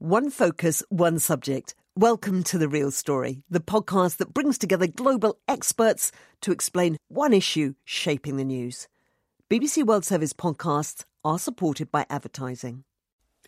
[0.00, 1.74] One focus, one subject.
[1.96, 7.32] Welcome to The Real Story, the podcast that brings together global experts to explain one
[7.32, 8.86] issue shaping the news.
[9.50, 12.84] BBC World Service podcasts are supported by advertising.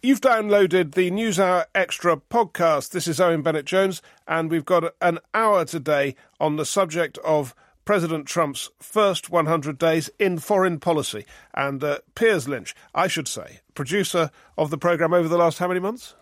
[0.03, 2.91] You've downloaded the NewsHour Extra podcast.
[2.91, 7.55] This is Owen Bennett Jones, and we've got an hour today on the subject of
[7.85, 11.27] President Trump's first 100 days in foreign policy.
[11.55, 15.69] And uh, Piers Lynch, I should say, producer of the programme over the last how
[15.69, 16.17] many months?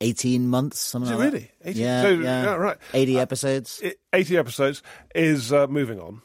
[0.00, 1.50] 18 months, something like really?
[1.62, 1.70] that.
[1.70, 2.42] 18 Yeah, so- yeah.
[2.44, 2.76] yeah, right.
[2.94, 3.80] 80 episodes.
[3.84, 4.82] I- 80 episodes
[5.14, 6.22] is uh, moving on,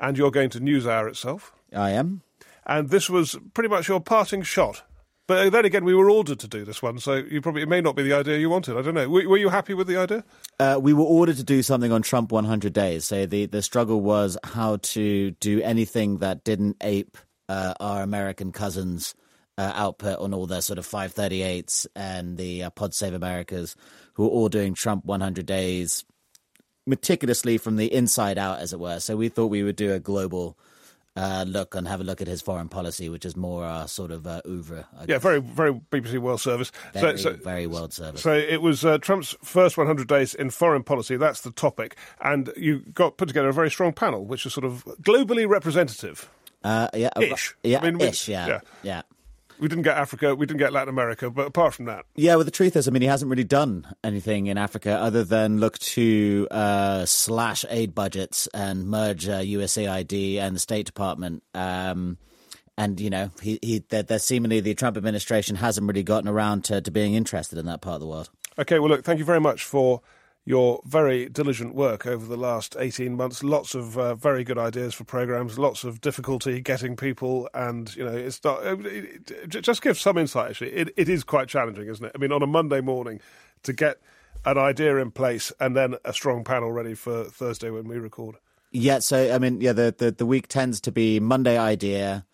[0.00, 1.52] and you're going to NewsHour itself.
[1.74, 2.22] I am.
[2.66, 4.82] And this was pretty much your parting shot.
[5.26, 7.80] But then again, we were ordered to do this one, so you probably it may
[7.80, 8.76] not be the idea you wanted.
[8.76, 9.08] I don't know.
[9.08, 10.22] Were, were you happy with the idea?
[10.60, 13.06] Uh, we were ordered to do something on Trump 100 days.
[13.06, 17.16] So the, the struggle was how to do anything that didn't ape
[17.48, 19.14] uh, our American cousins'
[19.56, 23.76] uh, output on all their sort of 538s and the uh, Pod Save Americas,
[24.14, 26.04] who are all doing Trump 100 days
[26.86, 29.00] meticulously from the inside out, as it were.
[29.00, 30.58] So we thought we would do a global
[31.16, 34.10] uh, look and have a look at his foreign policy, which is more our sort
[34.10, 34.86] of uh, oeuvre.
[35.06, 36.72] Yeah, very, very BBC World Service.
[36.92, 38.22] very, so, so, very world service.
[38.22, 41.16] so it was uh, Trump's first 100 days in foreign policy.
[41.16, 44.64] That's the topic, and you got put together a very strong panel, which is sort
[44.64, 46.28] of globally representative.
[46.64, 47.54] Uh, yeah, uh, Ish.
[47.62, 48.28] Yeah, I mean, ish.
[48.28, 48.60] Yeah, yeah.
[48.82, 49.02] yeah,
[49.58, 52.34] We didn't get Africa, we didn't get Latin America, but apart from that, yeah.
[52.34, 55.60] Well, the truth is, I mean, he hasn't really done anything in Africa other than
[55.60, 61.42] look to uh, slash aid budgets and merge uh, USAID and the State Department.
[61.54, 62.18] Um,
[62.76, 66.64] and you know, he, he there, there seemingly the Trump administration hasn't really gotten around
[66.64, 68.30] to, to being interested in that part of the world.
[68.58, 70.00] Okay, well, look, thank you very much for
[70.44, 73.42] your very diligent work over the last 18 months.
[73.42, 78.04] Lots of uh, very good ideas for programs, lots of difficulty getting people, and, you
[78.04, 78.64] know, it's not.
[78.64, 80.72] It, it, just give some insight, actually.
[80.72, 82.12] It, it is quite challenging, isn't it?
[82.14, 83.20] I mean, on a Monday morning
[83.62, 84.00] to get
[84.44, 88.36] an idea in place and then a strong panel ready for Thursday when we record.
[88.70, 92.26] Yeah, so I mean, yeah, the, the, the week tends to be Monday idea,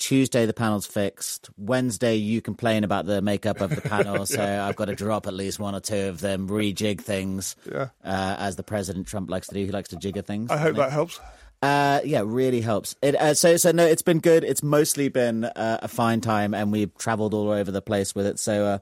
[0.00, 4.74] Tuesday the panel's fixed, Wednesday you complain about the makeup of the panel, so I've
[4.74, 7.88] got to drop at least one or two of them, rejig things, Yeah.
[8.02, 9.64] uh, as the President Trump likes to do.
[9.64, 10.50] He likes to jigger things.
[10.50, 11.20] I hope that helps.
[11.62, 12.96] Uh, yeah, really helps.
[13.02, 14.42] It uh, so so no, it's been good.
[14.44, 18.24] It's mostly been uh, a fine time, and we've travelled all over the place with
[18.24, 18.38] it.
[18.38, 18.78] So uh,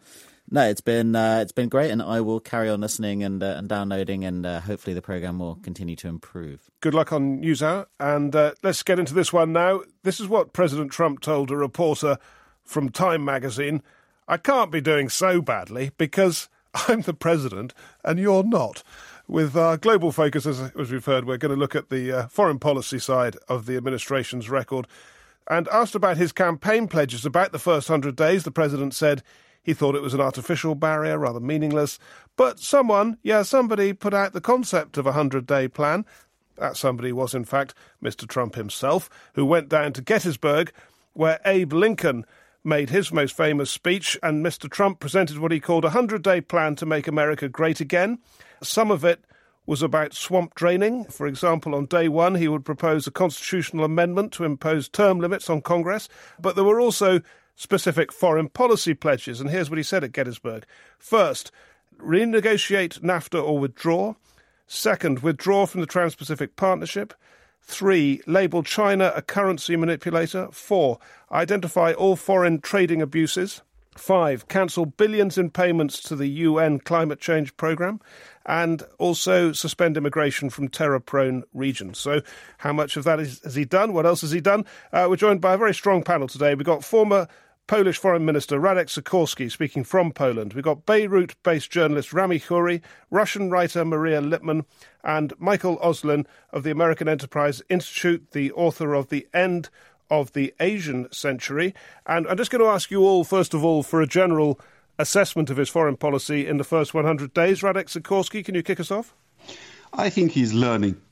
[0.50, 3.54] no, it's been uh, it's been great, and I will carry on listening and uh,
[3.59, 6.70] and downloading, and uh, hopefully the program will continue to improve.
[6.81, 7.86] Good luck on news NewsHour.
[8.00, 9.82] And uh, let's get into this one now.
[10.03, 12.19] This is what President Trump told a reporter
[12.64, 13.82] from Time magazine
[14.28, 17.72] I can't be doing so badly because I'm the president
[18.04, 18.82] and you're not.
[19.26, 22.26] With our global focus, as, as we've heard, we're going to look at the uh,
[22.28, 24.86] foreign policy side of the administration's record.
[25.50, 29.22] And asked about his campaign pledges about the first 100 days, the president said
[29.63, 31.99] he thought it was an artificial barrier, rather meaningless.
[32.37, 36.05] But someone, yeah, somebody put out the concept of a 100 day plan.
[36.57, 38.27] That somebody was, in fact, Mr.
[38.27, 40.73] Trump himself, who went down to Gettysburg,
[41.13, 42.25] where Abe Lincoln
[42.65, 44.71] made his most famous speech, and Mr.
[44.71, 48.19] Trump presented what he called a 100 day plan to make America great again.
[48.63, 49.25] Some of it
[49.67, 51.05] was about swamp draining.
[51.05, 55.51] For example, on day one, he would propose a constitutional amendment to impose term limits
[55.51, 56.09] on Congress.
[56.41, 57.21] But there were also
[57.59, 60.65] specific foreign policy pledges, and here's what he said at Gettysburg.
[60.97, 61.51] First,
[62.01, 64.15] renegotiate NAFTA or withdraw.
[64.69, 67.13] Second, withdraw from the Trans Pacific Partnership.
[67.61, 70.49] Three, label China a currency manipulator.
[70.53, 71.01] Four,
[71.33, 73.63] identify all foreign trading abuses.
[73.97, 78.01] Five, cancel billions in payments to the UN climate change programme.
[78.47, 81.99] And also suspend immigration from terror prone regions.
[81.99, 82.23] So,
[82.59, 83.93] how much of that is, has he done?
[83.93, 84.65] What else has he done?
[84.93, 86.55] Uh, we're joined by a very strong panel today.
[86.55, 87.27] We've got former
[87.69, 90.55] Polish Foreign Minister Radek Sikorski speaking from Poland.
[90.55, 92.81] We've got Beirut based journalist Rami Khouri,
[93.11, 94.65] Russian writer Maria Lipman,
[95.05, 99.69] and Michael Auslin of the American Enterprise Institute, the author of The End
[100.11, 101.75] of the Asian Century.
[102.07, 104.59] And I'm just going to ask you all, first of all, for a general
[104.99, 107.60] assessment of his foreign policy in the first 100 days.
[107.60, 109.15] Radek Sikorski, can you kick us off?
[109.92, 111.03] I think he's learning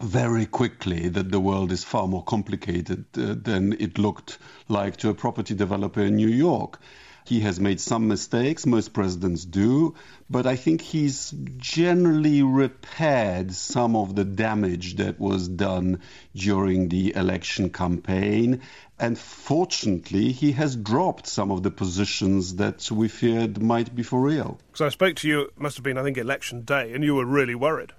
[0.00, 4.38] very quickly that the world is far more complicated uh, than it looked
[4.68, 6.78] like to a property developer in New York.
[7.26, 9.96] He has made some mistakes, most presidents do,
[10.30, 16.02] but I think he's generally repaired some of the damage that was done
[16.36, 18.60] during the election campaign.
[19.00, 24.20] And fortunately, he has dropped some of the positions that we feared might be for
[24.20, 24.60] real.
[24.68, 27.16] Because I spoke to you, it must have been, I think, election day, and you
[27.16, 27.92] were really worried.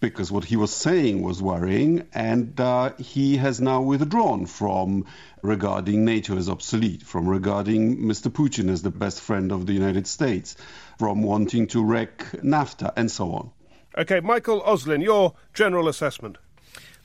[0.00, 5.04] Because what he was saying was worrying, and uh, he has now withdrawn from
[5.42, 8.30] regarding NATO as obsolete, from regarding Mr.
[8.32, 10.56] Putin as the best friend of the United States,
[10.98, 13.50] from wanting to wreck NAFTA, and so on.
[13.98, 16.38] Okay, Michael Auslin, your general assessment.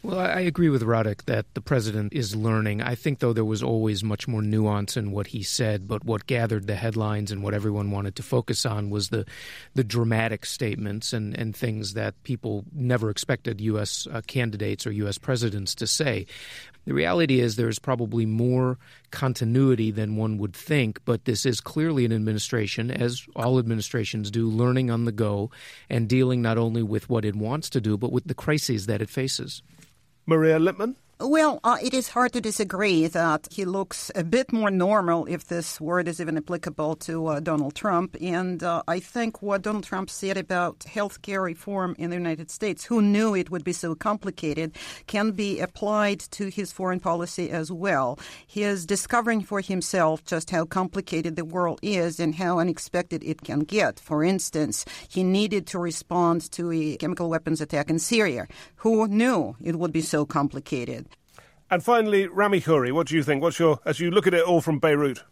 [0.06, 2.80] Well, I agree with Radek that the president is learning.
[2.80, 6.28] I think, though, there was always much more nuance in what he said, but what
[6.28, 9.26] gathered the headlines and what everyone wanted to focus on was the,
[9.74, 14.08] the dramatic statements and, and things that people never expected U.S.
[14.12, 15.18] Uh, candidates or U.S.
[15.18, 16.28] presidents to say.
[16.86, 18.78] The reality is there's probably more
[19.10, 24.48] continuity than one would think, but this is clearly an administration, as all administrations do,
[24.48, 25.50] learning on the go
[25.90, 29.02] and dealing not only with what it wants to do, but with the crises that
[29.02, 29.64] it faces.
[30.26, 30.96] Maria Lipman?
[31.18, 35.46] Well, uh, it is hard to disagree that he looks a bit more normal, if
[35.46, 38.18] this word is even applicable to uh, Donald Trump.
[38.20, 42.52] And uh, I think what Donald Trump said about health care reform in the United
[42.52, 44.76] States, who knew it would be so complicated,
[45.08, 48.20] can be applied to his foreign policy as well.
[48.46, 53.42] He is discovering for himself just how complicated the world is and how unexpected it
[53.42, 54.02] can get.
[54.02, 58.48] For instance, he needed to respond to a chemical weapons attack in Syria.
[58.78, 61.06] Who knew it would be so complicated?
[61.70, 63.42] And finally, Rami Khouri, what do you think?
[63.42, 65.24] What's your as you look at it all from Beirut?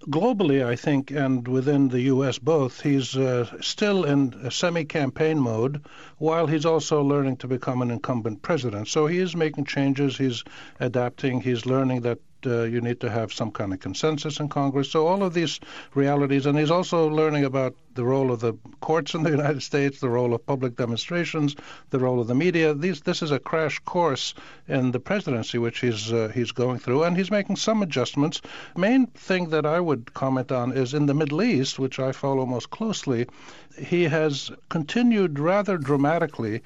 [0.00, 2.38] Globally, I think, and within the U.S.
[2.38, 5.84] both, he's uh, still in a semi-campaign mode,
[6.18, 8.88] while he's also learning to become an incumbent president.
[8.88, 10.18] So he is making changes.
[10.18, 10.44] He's
[10.80, 11.40] adapting.
[11.40, 14.90] He's learning that uh, you need to have some kind of consensus in Congress.
[14.90, 15.60] So all of these
[15.94, 20.00] realities, and he's also learning about the role of the courts in the United States,
[20.00, 21.56] the role of public demonstrations,
[21.90, 22.74] the role of the media.
[22.74, 24.34] These, this is a crash course
[24.68, 28.40] in the presidency which he's uh, he's going through, and he's making some adjustments.
[28.76, 32.46] Main thing that I would comment on is in the Middle East, which I follow
[32.46, 33.26] most closely.
[33.78, 36.62] He has continued rather dramatically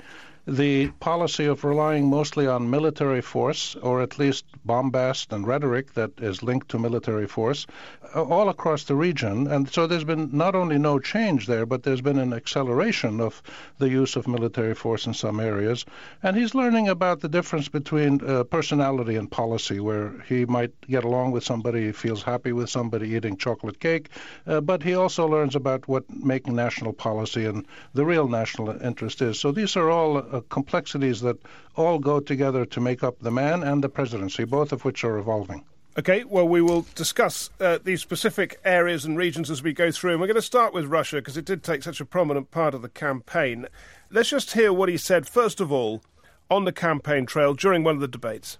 [0.47, 6.11] the policy of relying mostly on military force, or at least bombast and rhetoric that
[6.19, 7.67] is linked to military force,
[8.15, 9.47] uh, all across the region.
[9.47, 13.43] And so there's been not only no change there, but there's been an acceleration of
[13.79, 15.85] the use of military force in some areas.
[16.23, 21.05] And he's learning about the difference between uh, personality and policy, where he might get
[21.05, 24.09] along with somebody, he feels happy with somebody eating chocolate cake,
[24.47, 29.23] uh, but he also learns about what making national policy and the real national interest
[29.23, 29.39] is.
[29.39, 31.37] So these are all uh, complexities that
[31.77, 35.19] all go together to make up the man and the presidency, both of which are
[35.19, 35.65] evolving.
[35.99, 40.12] Okay, well, we will discuss uh, these specific areas and regions as we go through.
[40.12, 42.75] And we're going to start with Russia because it did take such a prominent part
[42.75, 43.67] of the campaign.
[44.11, 46.00] Let's just hear what he said, first of all,
[46.49, 48.59] on the campaign trail during one of the debates.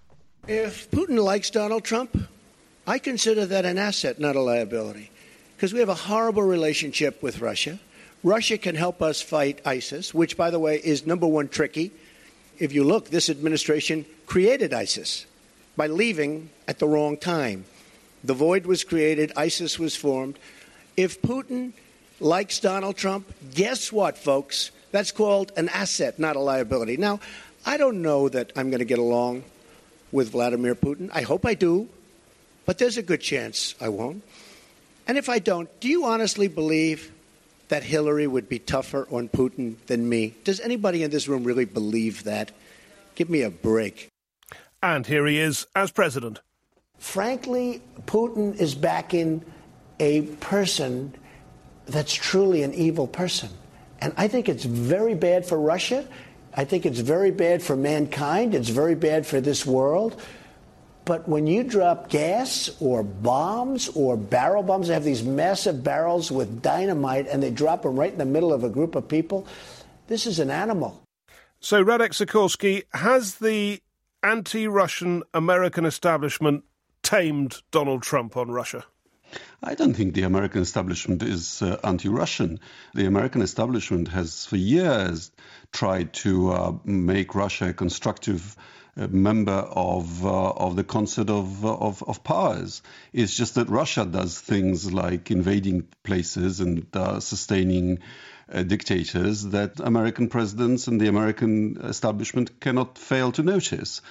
[0.49, 2.29] If Putin likes Donald Trump,
[2.87, 5.11] I consider that an asset, not a liability,
[5.57, 7.79] because we have a horrible relationship with Russia.
[8.23, 11.91] Russia can help us fight ISIS, which, by the way, is number one tricky.
[12.59, 15.25] If you look, this administration created ISIS
[15.77, 17.65] by leaving at the wrong time.
[18.23, 20.39] The void was created, ISIS was formed.
[20.97, 21.73] If Putin
[22.21, 24.71] likes Donald Trump, guess what, folks?
[24.93, 26.99] That's called an asset, not a liability.
[26.99, 27.21] Now,
[27.65, 29.45] I don't know that I'm going to get along
[30.13, 31.09] with Vladimir Putin.
[31.15, 31.89] I hope I do,
[32.67, 34.23] but there's a good chance I won't.
[35.07, 37.11] And if I don't, do you honestly believe
[37.71, 40.35] that Hillary would be tougher on Putin than me.
[40.45, 42.51] Does anybody in this room really believe that?
[43.15, 44.09] Give me a break.
[44.83, 46.41] And here he is as president.
[46.99, 49.45] Frankly, Putin is backing
[50.01, 51.15] a person
[51.87, 53.51] that's truly an evil person.
[54.01, 56.07] And I think it's very bad for Russia.
[56.55, 58.55] I think it's very bad for mankind.
[58.55, 60.21] It's very bad for this world.
[61.11, 66.31] But when you drop gas or bombs or barrel bombs, they have these massive barrels
[66.31, 69.45] with dynamite and they drop them right in the middle of a group of people.
[70.07, 71.03] This is an animal.
[71.59, 73.83] So, Radek Sikorski, has the
[74.23, 76.63] anti Russian American establishment
[77.03, 78.85] tamed Donald Trump on Russia?
[79.65, 82.61] I don't think the American establishment is uh, anti Russian.
[82.95, 85.33] The American establishment has for years
[85.73, 88.57] tried to uh, make Russia a constructive
[89.09, 92.83] member of uh, of the concert of, of, of powers.
[93.13, 98.01] It's just that Russia does things like invading places and uh, sustaining
[98.53, 104.03] uh, dictators that American presidents and the American establishment cannot fail to notice.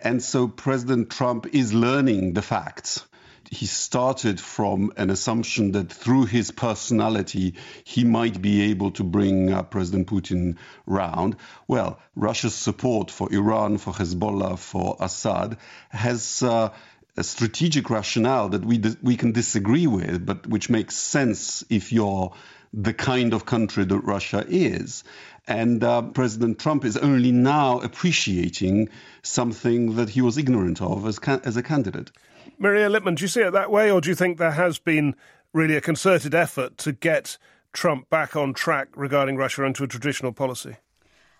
[0.00, 3.04] And so President Trump is learning the facts
[3.50, 9.52] he started from an assumption that through his personality he might be able to bring
[9.52, 11.36] uh, President Putin round.
[11.66, 15.56] Well, Russia's support for Iran, for Hezbollah, for Assad
[15.88, 16.72] has uh,
[17.16, 22.32] a strategic rationale that we we can disagree with, but which makes sense if you're
[22.72, 25.04] the kind of country that Russia is.
[25.46, 28.90] And uh, President Trump is only now appreciating
[29.22, 32.10] something that he was ignorant of as, as a candidate.
[32.58, 35.14] Maria Lipman, do you see it that way, or do you think there has been
[35.52, 37.38] really a concerted effort to get
[37.72, 40.76] Trump back on track regarding Russia into a traditional policy?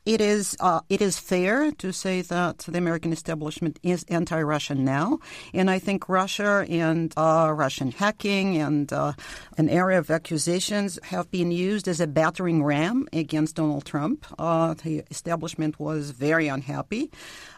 [0.08, 5.18] It is uh, it is fair to say that the American establishment is anti-Russian now,
[5.52, 9.12] and I think Russia and uh, Russian hacking and uh,
[9.58, 14.24] an area of accusations have been used as a battering ram against Donald Trump.
[14.38, 17.10] Uh, the establishment was very unhappy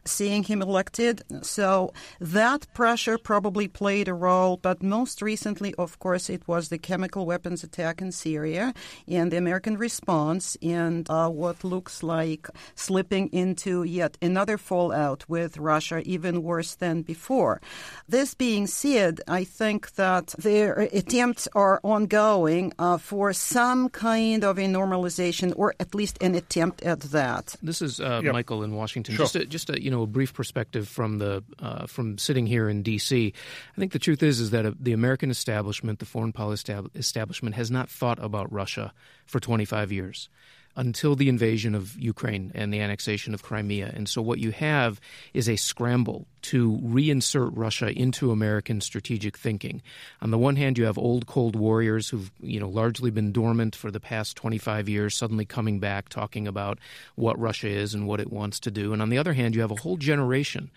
[0.04, 4.56] seeing him elected, so that pressure probably played a role.
[4.56, 8.74] But most recently, of course, it was the chemical weapons attack in Syria
[9.08, 15.24] and the American response, and uh, what looks like like slipping into yet another fallout
[15.28, 17.60] with Russia, even worse than before.
[18.08, 24.58] This being said, I think that their attempts are ongoing uh, for some kind of
[24.58, 27.56] a normalization, or at least an attempt at that.
[27.62, 28.32] This is uh, yep.
[28.32, 29.14] Michael in Washington.
[29.14, 29.24] Sure.
[29.24, 32.68] Just, a, just a, you know a brief perspective from the uh, from sitting here
[32.68, 33.32] in D.C.
[33.76, 37.54] I think the truth is is that uh, the American establishment, the foreign policy establishment,
[37.54, 38.92] has not thought about Russia
[39.26, 40.28] for 25 years
[40.76, 43.92] until the invasion of Ukraine and the annexation of Crimea.
[43.94, 45.00] And so what you have
[45.34, 49.82] is a scramble to reinsert Russia into American strategic thinking.
[50.22, 53.76] On the one hand, you have old Cold Warriors who've you know largely been dormant
[53.76, 56.78] for the past 25 years, suddenly coming back, talking about
[57.14, 58.92] what Russia is and what it wants to do.
[58.92, 60.70] And on the other hand, you have a whole generation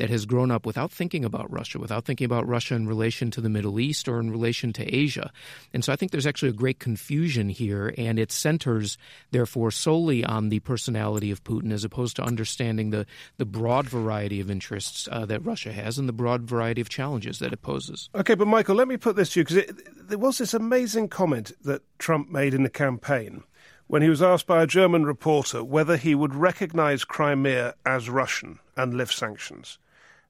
[0.00, 3.40] that has grown up without thinking about Russia, without thinking about Russia in relation to
[3.42, 5.30] the Middle East or in relation to Asia.
[5.74, 8.96] And so I think there's actually a great confusion here, and it centers,
[9.50, 13.04] therefore, solely on the personality of Putin as opposed to understanding the,
[13.36, 17.40] the broad variety of interests uh, that Russia has and the broad variety of challenges
[17.40, 18.08] that it poses.
[18.14, 21.50] Okay, but Michael, let me put this to you because there was this amazing comment
[21.64, 23.42] that Trump made in the campaign
[23.88, 28.60] when he was asked by a German reporter whether he would recognize Crimea as Russian
[28.76, 29.78] and lift sanctions.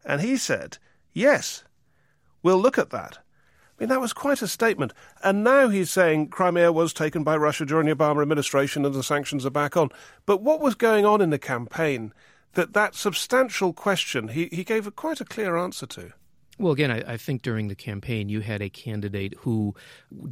[0.03, 0.79] And he said,
[1.13, 1.63] Yes,
[2.43, 3.19] we'll look at that.
[3.81, 4.93] I mean, that was quite a statement.
[5.25, 9.03] And now he's saying Crimea was taken by Russia during the Obama administration and the
[9.03, 9.89] sanctions are back on.
[10.27, 12.13] But what was going on in the campaign
[12.53, 16.13] that that substantial question he, he gave a, quite a clear answer to?
[16.61, 19.75] Well, again, I, I, think during the campaign you had a candidate who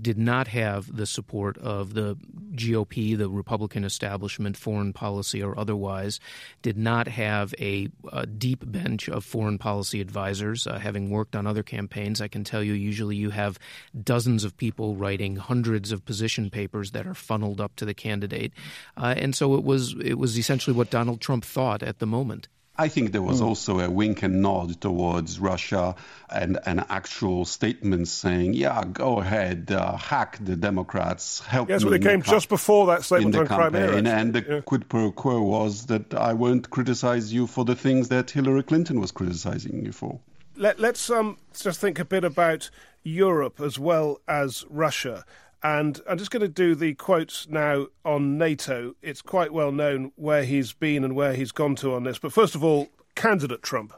[0.03, 2.19] did not have the support of the
[2.53, 6.21] GOP, the Republican establishment, foreign policy or otherwise,
[6.61, 10.67] did not have a, a deep bench of foreign policy advisors.
[10.67, 13.59] Uh, having worked on other campaigns, I can tell you usually you have
[13.99, 18.53] dozens of people writing hundreds of position papers that are funneled up to the candidate,
[18.99, 22.49] uh, and so it was it was essentially what Donald Trump thought at the moment.
[22.79, 23.47] I think there was mm.
[23.47, 25.97] also a wink and nod towards Russia
[26.31, 31.95] and an actual statement saying, "Yeah, go ahead, uh, hack the Democrats, help." Yes, well,
[31.95, 34.61] it came just before that statement on Crimea, and the yeah.
[34.61, 39.01] quid pro quo was that I won't criticize you for the things that Hillary Clinton
[39.01, 40.21] was criticizing you for.
[40.57, 42.71] Let, us um, just think a bit about
[43.05, 45.25] Europe as well as Russia.
[45.63, 48.95] And I'm just going to do the quotes now on NATO.
[49.03, 52.19] It's quite well known where he's been and where he's gone to on this.
[52.19, 53.93] But first of all, candidate Trump.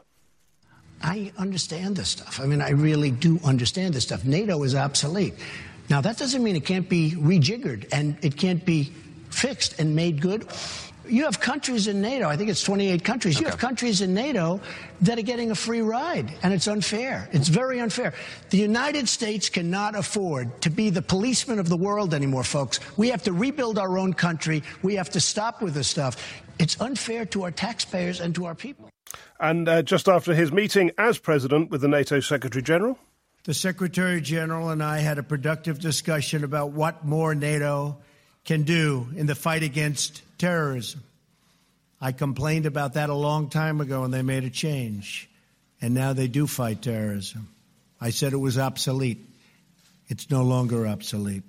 [1.03, 2.39] I understand this stuff.
[2.39, 4.25] I mean, I really do understand this stuff.
[4.25, 5.33] NATO is obsolete.
[5.89, 8.91] Now, that doesn't mean it can't be rejiggered and it can't be
[9.29, 10.47] fixed and made good
[11.07, 13.45] you have countries in NATO, I think it's 28 countries, okay.
[13.45, 14.59] you have countries in NATO
[15.01, 17.27] that are getting a free ride, and it's unfair.
[17.31, 18.13] It's very unfair.
[18.49, 22.79] The United States cannot afford to be the policeman of the world anymore, folks.
[22.97, 24.63] We have to rebuild our own country.
[24.81, 26.43] We have to stop with this stuff.
[26.59, 28.89] It's unfair to our taxpayers and to our people.
[29.39, 32.97] And uh, just after his meeting as president with the NATO Secretary General,
[33.43, 37.97] the Secretary General and I had a productive discussion about what more NATO
[38.45, 41.03] can do in the fight against terrorism.
[41.99, 45.29] I complained about that a long time ago and they made a change.
[45.81, 47.49] And now they do fight terrorism.
[47.99, 49.19] I said it was obsolete.
[50.07, 51.43] It's no longer obsolete.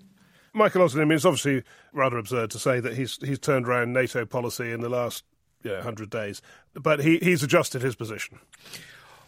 [0.54, 3.92] Michael Auslin, I mean, it's obviously rather absurd to say that he's he's turned around
[3.94, 5.25] NATO policy in the last
[5.64, 6.42] yeah, 100 days,
[6.75, 8.38] but he, he's adjusted his position.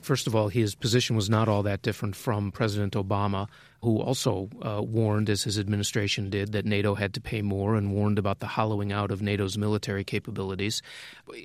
[0.00, 3.48] First of all, his position was not all that different from President Obama
[3.84, 7.92] who also uh, warned, as his administration did, that NATO had to pay more and
[7.92, 10.82] warned about the hollowing out of NATO's military capabilities.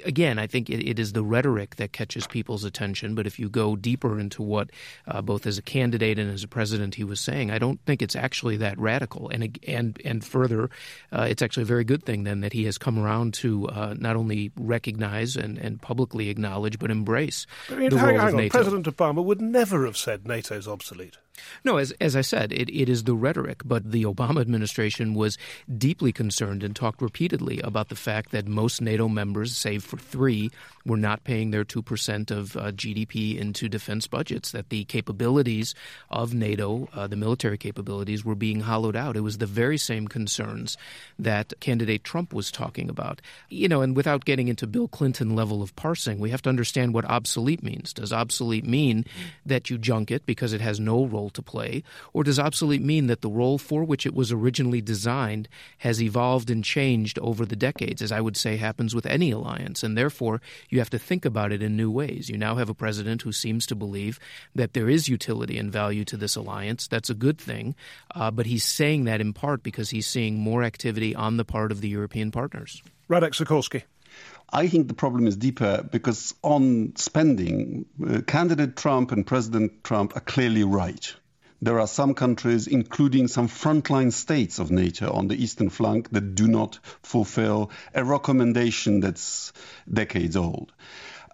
[0.06, 3.50] Again, I think it, it is the rhetoric that catches people's attention, but if you
[3.50, 4.72] go deeper into what
[5.06, 8.02] uh, both as a candidate and as a president he was saying, I don't think
[8.02, 9.30] it's actually that radical.
[9.30, 10.70] And and and further,
[11.12, 13.96] uh, it's actually a very good thing then that he has come around to uh,
[13.98, 18.34] not only recognize and, and publicly acknowledge, but embrace I mean, the role of.
[18.34, 18.58] NATO.
[18.58, 21.18] President Obama would never have said NATO's obsolete.
[21.64, 25.38] No, as, as I said, it, it is the rhetoric, but the Obama administration was
[25.78, 30.52] deeply concerned and talked repeatedly about the fact that most NATO members, save for three,
[30.86, 35.76] were not paying their 2% of uh, GDP into defense budgets, that the capabilities
[36.10, 39.16] of NATO, uh, the military capabilities, were being hollowed out.
[39.16, 40.78] It was the very same concerns
[41.18, 43.22] that candidate Trump was talking about.
[43.50, 46.94] You know, and without getting into Bill Clinton level of parsing, we have to understand
[46.94, 47.94] what obsolete means.
[47.94, 49.06] Does obsolete mean
[49.46, 51.84] that you junk it because it has no role to play,
[52.14, 55.48] or does obsolete mean that the role for which it was originally designed
[55.80, 59.84] has evolved and changed over the decades, as I would say happens with any alliance,
[59.84, 62.30] and therefore you have to think about it in new ways.
[62.30, 64.20] You now have a president who seems to believe
[64.56, 66.88] that there is utility and value to this alliance.
[66.88, 67.76] That's a good thing,
[68.16, 71.72] uh, but he's saying that in part because he's seeing more activity on the part
[71.72, 72.82] of the European partners.
[73.10, 73.84] Radek Sikorski.
[74.52, 80.16] I think the problem is deeper because on spending, uh, candidate Trump and President Trump
[80.16, 81.14] are clearly right.
[81.62, 86.36] There are some countries, including some frontline states of NATO on the eastern flank, that
[86.36, 89.52] do not fulfill a recommendation that's
[89.92, 90.72] decades old.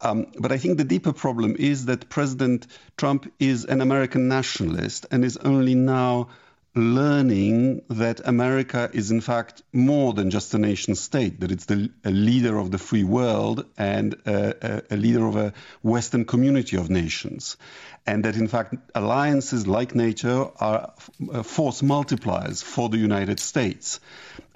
[0.01, 2.67] Um, but I think the deeper problem is that President
[2.97, 6.29] Trump is an American nationalist and is only now
[6.75, 11.89] learning that America is in fact more than just a nation state, that it's the,
[12.03, 16.75] a leader of the free world and a, a, a leader of a Western community
[16.75, 17.55] of nations.
[18.05, 20.93] And that in fact alliances like NATO are
[21.31, 23.99] uh, force multipliers for the United States.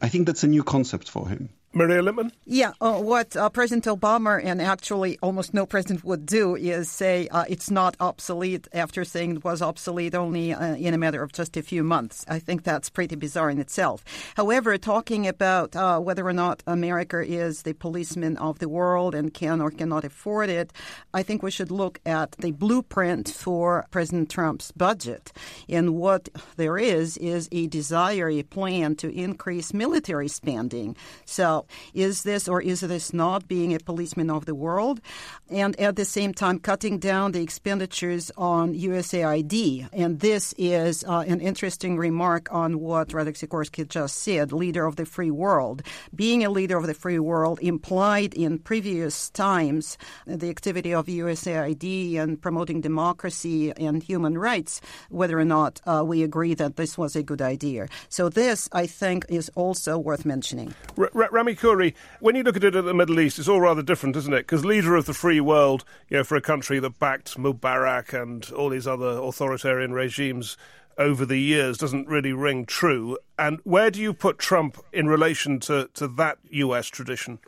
[0.02, 1.50] I think that's a new concept for him.
[1.72, 2.32] Maria Lipman?
[2.46, 7.28] Yeah, uh, what uh, President Obama and actually almost no president would do is say
[7.28, 11.32] uh, it's not obsolete after saying it was obsolete only uh, in a matter of
[11.32, 12.26] just a few months.
[12.28, 14.04] I think that's pretty bizarre in itself.
[14.36, 19.32] However, talking about uh, whether or not America is the policeman of the world and
[19.32, 20.74] can or cannot afford it,
[21.14, 25.32] I think we should look at the blueprint for President Trump's budget.
[25.68, 30.96] And what there is is a desire, a plan to increase military spending.
[31.26, 31.59] So
[31.94, 35.02] is this or is this not being a policeman of the world?
[35.50, 39.90] And at the same time, cutting down the expenditures on USAID.
[39.94, 44.96] And this is uh, an interesting remark on what Radek Sikorski just said, leader of
[44.96, 45.82] the free world.
[46.14, 52.18] Being a leader of the free world implied in previous times the activity of USAID
[52.18, 57.16] and promoting democracy and human rights, whether or not uh, we agree that this was
[57.16, 57.88] a good idea.
[58.10, 60.74] So this, I think, is also worth mentioning.
[60.98, 63.82] R- R- Khouri, when you look at it at the Middle East, it's all rather
[63.82, 64.42] different, isn't it?
[64.42, 68.50] Because leader of the free world, you know, for a country that backed Mubarak and
[68.52, 70.58] all these other authoritarian regimes
[70.98, 73.18] over the years doesn't really ring true.
[73.38, 77.40] And where do you put Trump in relation to, to that US tradition?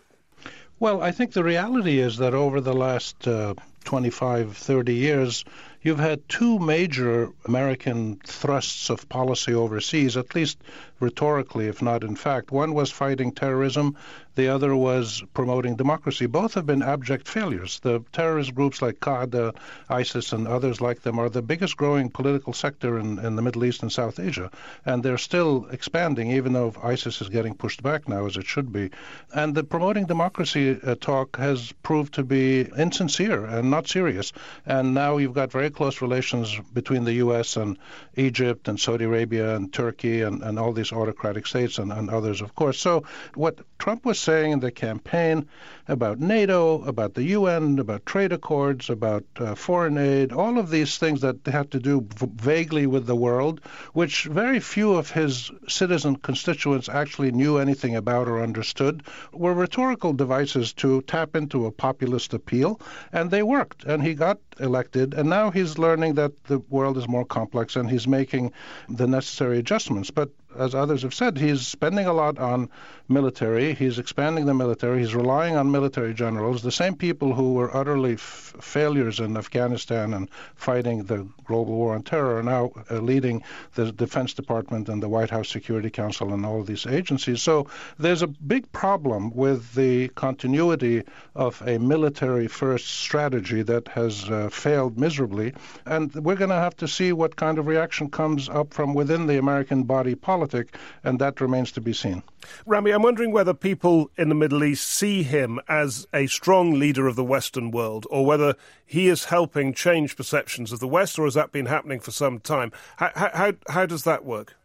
[0.80, 5.46] Well, I think the reality is that over the last uh, 25, 30 years,
[5.82, 10.58] you've had two major American thrusts of policy overseas, at least
[11.02, 12.52] rhetorically, if not in fact.
[12.52, 13.98] One was fighting terrorism,
[14.36, 16.26] the other was promoting democracy.
[16.26, 17.82] Both have been abject failures.
[17.82, 19.56] The terrorist groups like Qaeda,
[19.90, 23.66] ISIS, and others like them are the biggest growing political sector in, in the Middle
[23.66, 24.50] East and South Asia.
[24.86, 28.72] And they're still expanding, even though ISIS is getting pushed back now, as it should
[28.72, 28.92] be.
[29.34, 34.32] And the promoting democracy uh, talk has proved to be insincere and not serious.
[34.66, 37.58] And now you've got very close relations between the U.S.
[37.58, 37.78] and
[38.16, 42.42] Egypt and Saudi Arabia and Turkey and, and all these autocratic states and, and others,
[42.42, 42.80] of course.
[42.80, 45.48] So what Trump was saying in the campaign
[45.92, 50.98] about NATO, about the UN, about trade accords, about uh, foreign aid, all of these
[50.98, 53.60] things that have to do vaguely with the world,
[53.92, 60.14] which very few of his citizen constituents actually knew anything about or understood, were rhetorical
[60.14, 62.80] devices to tap into a populist appeal,
[63.12, 63.84] and they worked.
[63.84, 67.90] And he got elected, and now he's learning that the world is more complex and
[67.90, 68.54] he's making
[68.88, 70.10] the necessary adjustments.
[70.10, 72.70] But as others have said, he's spending a lot on
[73.08, 73.74] military.
[73.74, 75.00] He's expanding the military.
[75.00, 80.14] He's relying on military generals, the same people who were utterly f- failures in Afghanistan
[80.14, 83.44] and fighting the global war on terror are now uh, leading
[83.76, 87.42] the Defense Department and the White House Security Council and all these agencies.
[87.42, 87.68] So
[87.98, 91.04] there's a big problem with the continuity
[91.36, 95.54] of a military first strategy that has uh, failed miserably.
[95.86, 99.28] And we're going to have to see what kind of reaction comes up from within
[99.28, 102.24] the American body politic, and that remains to be seen.
[102.66, 107.08] Rami, I'm wondering whether people in the Middle East see him as a strong leader
[107.08, 108.56] of the Western world, or whether
[108.86, 112.40] he is helping change perceptions of the West, or has that been happening for some
[112.42, 112.74] time?
[112.98, 114.58] How, how, how does that work?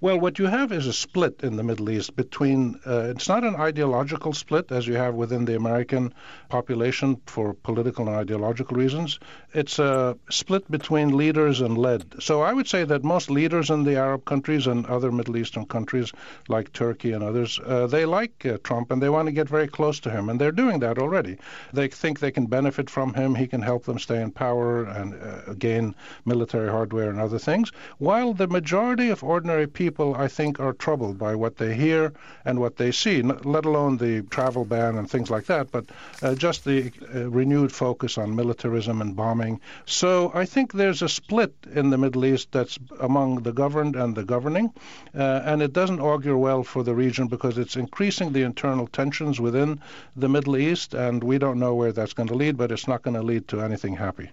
[0.00, 3.42] Well, what you have is a split in the Middle East between, uh, it's not
[3.42, 6.14] an ideological split as you have within the American
[6.48, 9.18] population for political and ideological reasons.
[9.52, 12.22] It's a split between leaders and led.
[12.22, 15.66] So I would say that most leaders in the Arab countries and other Middle Eastern
[15.66, 16.12] countries
[16.48, 19.66] like Turkey and others, uh, they like uh, Trump and they want to get very
[19.66, 20.28] close to him.
[20.28, 21.38] And they're doing that already.
[21.72, 23.34] They think they can benefit from him.
[23.34, 27.72] He can help them stay in power and uh, gain military hardware and other things.
[27.98, 32.12] While the majority of ordinary people people, I think, are troubled by what they hear
[32.44, 35.84] and what they see, let alone the travel ban and things like that, but
[36.20, 39.60] uh, just the uh, renewed focus on militarism and bombing.
[39.86, 44.16] So I think there's a split in the Middle East that's among the governed and
[44.16, 44.72] the governing,
[45.14, 49.38] uh, and it doesn't augur well for the region because it's increasing the internal tensions
[49.38, 49.80] within
[50.16, 53.02] the Middle East, and we don't know where that's going to lead, but it's not
[53.02, 54.28] going to lead to anything happy.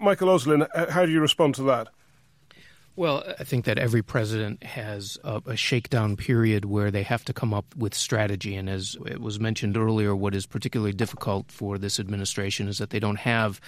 [0.00, 1.88] Michael Auslin, how do you respond to that?
[2.98, 7.32] Well, I think that every president has a, a, shakedown period where they have to
[7.32, 8.56] come up with strategy.
[8.56, 12.90] And as it was mentioned earlier, what is particularly difficult for this administration is that
[12.90, 13.60] they don't have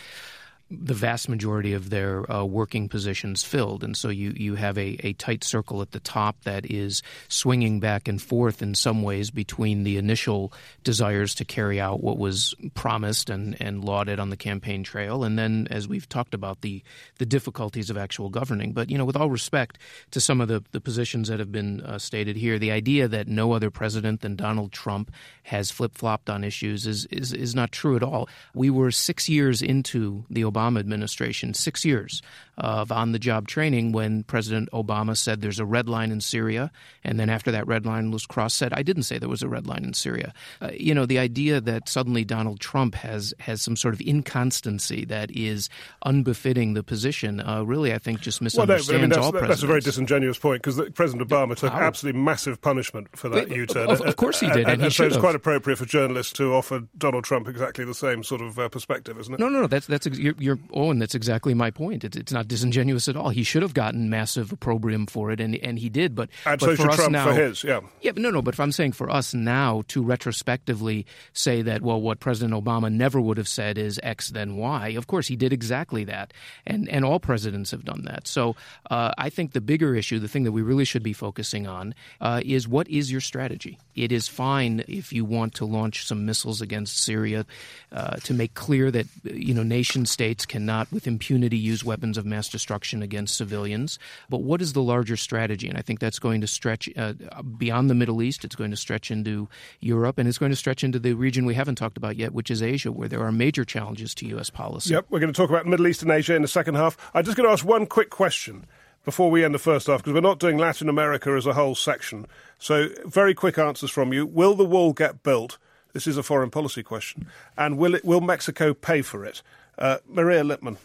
[0.70, 3.83] the vast majority of their uh, working positions filled.
[3.83, 7.80] And so you, you have a, a tight circle at the top that is swinging
[7.80, 10.52] back and forth in some ways between the initial
[10.85, 15.24] desires to carry out what was promised and, and lauded on the campaign trail.
[15.24, 16.85] And then, as we've talked about, the,
[17.18, 18.72] the difficulties of actual governing.
[18.72, 19.76] But, you know, with all respect
[20.12, 23.26] to some of the, the positions that have been uh, stated here, the idea that
[23.26, 25.11] no other president than Donald Trump
[25.42, 28.28] has flip flopped on issues is, is, is not true at all.
[28.54, 32.23] We were six years into the Obama Obama administration, six years
[32.61, 36.70] of on the job training when President Obama said there's a red line in Syria.
[37.03, 39.49] And then after that red line was crossed, said, I didn't say there was a
[39.49, 40.35] red line in Syria.
[40.61, 45.05] Uh, you know, the idea that suddenly Donald Trump has, has some sort of inconstancy
[45.07, 45.70] that is
[46.05, 49.49] unbefitting the position uh, really, I think, just misunderstands well, no, I mean, that's, all
[49.49, 53.66] That's a very disingenuous point because President Obama took absolutely massive punishment for that U
[53.66, 53.90] turn.
[53.90, 54.59] Of, of, course he did.
[54.59, 57.94] And, and, and so it's quite appropriate for journalists to offer Donald Trump exactly the
[57.94, 59.40] same sort of uh, perspective, isn't it?
[59.40, 59.66] No, no, no.
[59.66, 62.04] That's, that's, you're, you're Owen, that's exactly my point.
[62.04, 63.30] It's, it's not disingenuous at all.
[63.30, 66.14] He should have gotten massive opprobrium for it, and and he did.
[66.14, 68.12] But and but for us Trump now, for his, yeah, yeah.
[68.16, 68.42] No, no.
[68.42, 72.92] But if I'm saying for us now to retrospectively say that, well, what President Obama
[72.92, 74.88] never would have said is X then Y.
[74.90, 76.32] Of course, he did exactly that,
[76.66, 78.26] and and all presidents have done that.
[78.26, 78.56] So
[78.90, 81.94] uh, I think the bigger issue, the thing that we really should be focusing on,
[82.20, 83.78] uh, is what is your strategy.
[83.94, 87.46] It is fine if you want to launch some missiles against Syria
[87.92, 92.24] uh, to make clear that you know nation states cannot, with impunity, use weapons of
[92.26, 93.98] mass destruction against civilians.
[94.29, 95.68] But what is the larger strategy?
[95.68, 97.14] And I think that's going to stretch uh,
[97.59, 98.44] beyond the Middle East.
[98.44, 99.48] It's going to stretch into
[99.81, 102.50] Europe, and it's going to stretch into the region we haven't talked about yet, which
[102.50, 104.50] is Asia, where there are major challenges to U.S.
[104.50, 104.94] policy.
[104.94, 106.96] Yep, we're going to talk about Middle East and Asia in the second half.
[107.14, 108.66] I'm just going to ask one quick question
[109.05, 111.74] before we end the first half, because we're not doing Latin America as a whole
[111.74, 112.26] section.
[112.59, 114.26] So, very quick answers from you.
[114.26, 115.59] Will the wall get built?
[115.92, 117.26] This is a foreign policy question.
[117.57, 119.42] And will, it, will Mexico pay for it?
[119.80, 120.76] Uh, Maria Lipman.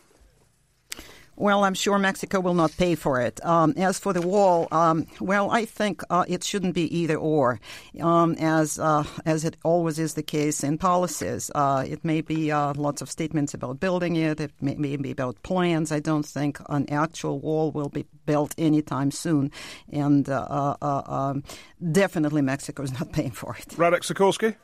[1.37, 3.45] Well, I'm sure Mexico will not pay for it.
[3.45, 7.59] Um, as for the wall, um, well, I think uh, it shouldn't be either or,
[7.99, 11.51] um, as uh, as it always is the case in policies.
[11.53, 14.39] Uh, it may be uh, lots of statements about building it.
[14.39, 15.91] It may, may, be about plans.
[15.91, 19.51] I don't think an actual wall will be built anytime soon,
[19.91, 21.43] and uh, uh, um,
[21.91, 23.67] definitely Mexico is not paying for it.
[23.75, 24.55] Radek Sikorski.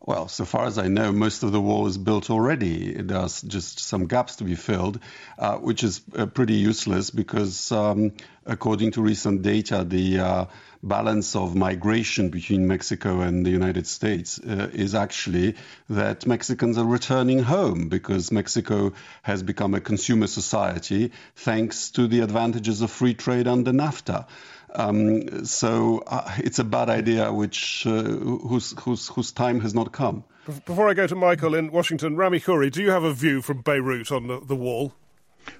[0.00, 2.94] Well, so far as I know, most of the wall is built already.
[2.94, 5.00] There's just some gaps to be filled,
[5.38, 8.12] uh, which is uh, pretty useless because, um,
[8.46, 10.44] according to recent data, the uh,
[10.84, 15.56] balance of migration between Mexico and the United States uh, is actually
[15.90, 22.20] that Mexicans are returning home because Mexico has become a consumer society thanks to the
[22.20, 24.26] advantages of free trade under NAFTA.
[24.74, 29.92] Um, so uh, it's a bad idea, which uh, whose, whose whose time has not
[29.92, 30.24] come.
[30.64, 33.60] Before I go to Michael in Washington, Rami Khouri, do you have a view from
[33.60, 34.94] Beirut on the, the wall?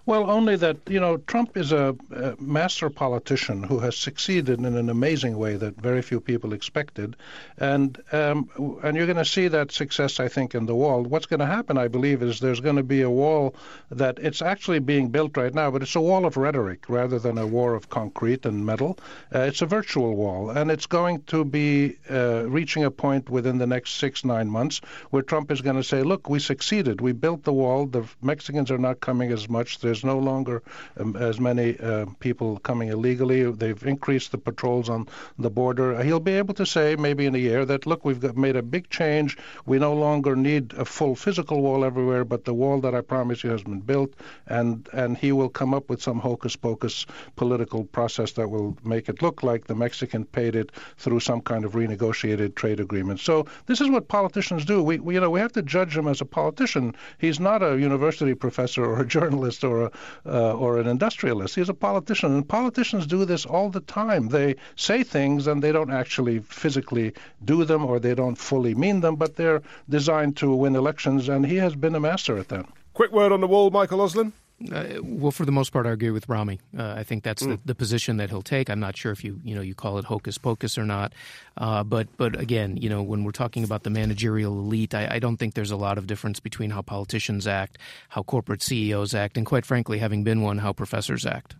[0.06, 4.64] Well, only that, you know, Trump is a, a, master politician who has succeeded in
[4.64, 7.16] an amazing way that very few people expected.
[7.58, 8.48] And um,
[8.82, 11.02] and you're going to see that success, I think, in the wall.
[11.02, 13.54] What's going to happen, I believe, is there's going to be a wall
[13.90, 17.38] that it's actually being built right now, but it's a wall of rhetoric rather than
[17.38, 18.98] a wall of concrete and metal.
[19.34, 23.58] Uh, it's a virtual wall, and it's going to be uh, reaching a point within
[23.58, 27.00] the next six, nine months where Trump is going to say, look, we succeeded.
[27.00, 27.86] We built the wall.
[27.86, 30.62] The Mexicans are not coming as much There's no longer
[30.98, 33.50] um, as many uh, people coming illegally.
[33.50, 36.02] They've increased the patrols on the border.
[36.02, 38.62] He'll be able to say maybe in a year that look, we've got, made a
[38.62, 39.36] big change.
[39.66, 43.44] We no longer need a full physical wall everywhere, but the wall that I promised
[43.44, 44.14] you has been built,
[44.46, 49.08] and and he will come up with some hocus pocus political process that will make
[49.08, 53.20] it look like the Mexican paid it through some kind of renegotiated trade agreement.
[53.20, 54.82] So this is what politicians do.
[54.82, 56.94] We, we you know we have to judge him as a politician.
[57.18, 59.90] He's not a university professor or a journalist or a
[60.26, 61.54] uh, or an industrialist.
[61.54, 64.28] He's a politician, and politicians do this all the time.
[64.28, 67.12] They say things and they don't actually physically
[67.44, 71.46] do them, or they don't fully mean them, but they're designed to win elections, and
[71.46, 72.66] he has been a master at that.
[72.94, 74.32] Quick word on the wall, Michael Auslin.
[74.72, 76.58] Uh, well, for the most part, I agree with Rami.
[76.76, 77.50] Uh, I think that's mm.
[77.50, 78.68] the, the, position that he'll take.
[78.68, 81.12] I'm not sure if you you know you call it hocus pocus or not,
[81.56, 85.18] uh, but but again, you know, when we're talking about the managerial elite, I, I,
[85.20, 89.36] don't think there's a lot of difference between how politicians act, how corporate CEOs act,
[89.36, 91.54] and quite frankly, having been one, how professors act.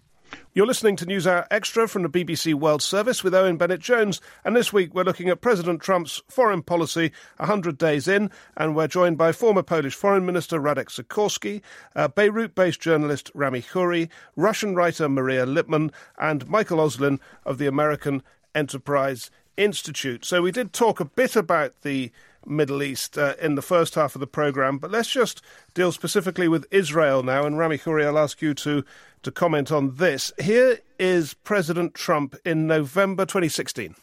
[0.55, 4.57] You're listening to NewsHour Extra from the BBC World Service with Owen Bennett Jones, and
[4.57, 9.19] this week we're looking at President Trump's foreign policy 100 days in, and we're joined
[9.19, 11.63] by former Polish Foreign Minister Radek Sikorski,
[11.95, 17.67] uh, Beirut based journalist Rami Khouri, Russian writer Maria Lipman, and Michael Auslin of the
[17.67, 18.23] American
[18.55, 20.25] Enterprise Institute.
[20.25, 22.11] So we did talk a bit about the
[22.47, 25.43] Middle East uh, in the first half of the programme, but let's just
[25.75, 27.47] deal specifically with Israel now.
[27.47, 28.85] And Rami Khouri, I'll ask you to
[29.23, 30.33] to comment on this.
[30.39, 33.95] Here is President Trump in November 2016.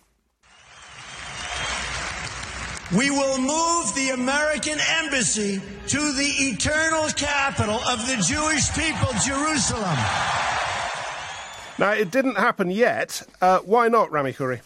[2.96, 9.98] We will move the American embassy to the eternal capital of the Jewish people, Jerusalem.
[11.80, 13.24] Now, it didn't happen yet.
[13.42, 14.62] Uh, why not, Rami Khouri?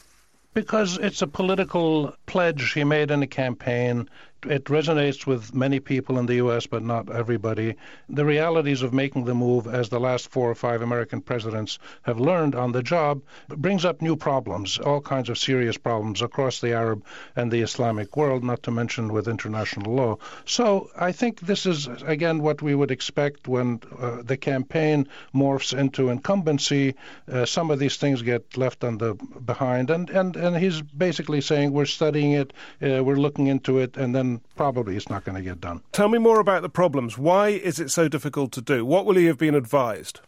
[0.53, 4.09] Because it's a political pledge he made in a campaign
[4.45, 7.75] it resonates with many people in the U.S., but not everybody.
[8.08, 12.19] The realities of making the move, as the last four or five American presidents have
[12.19, 16.73] learned on the job, brings up new problems, all kinds of serious problems across the
[16.73, 17.04] Arab
[17.36, 20.17] and the Islamic world, not to mention with international law.
[20.45, 25.78] So I think this is, again, what we would expect when uh, the campaign morphs
[25.78, 26.95] into incumbency.
[27.32, 31.41] Uh, some of these things get left on the behind, and, and, and he's basically
[31.41, 35.36] saying we're studying it, uh, we're looking into it, and then probably it's not going
[35.36, 35.82] to get done.
[35.92, 37.18] Tell me more about the problems.
[37.18, 38.86] Why is it so difficult to do?
[38.86, 40.22] What will he have been advised?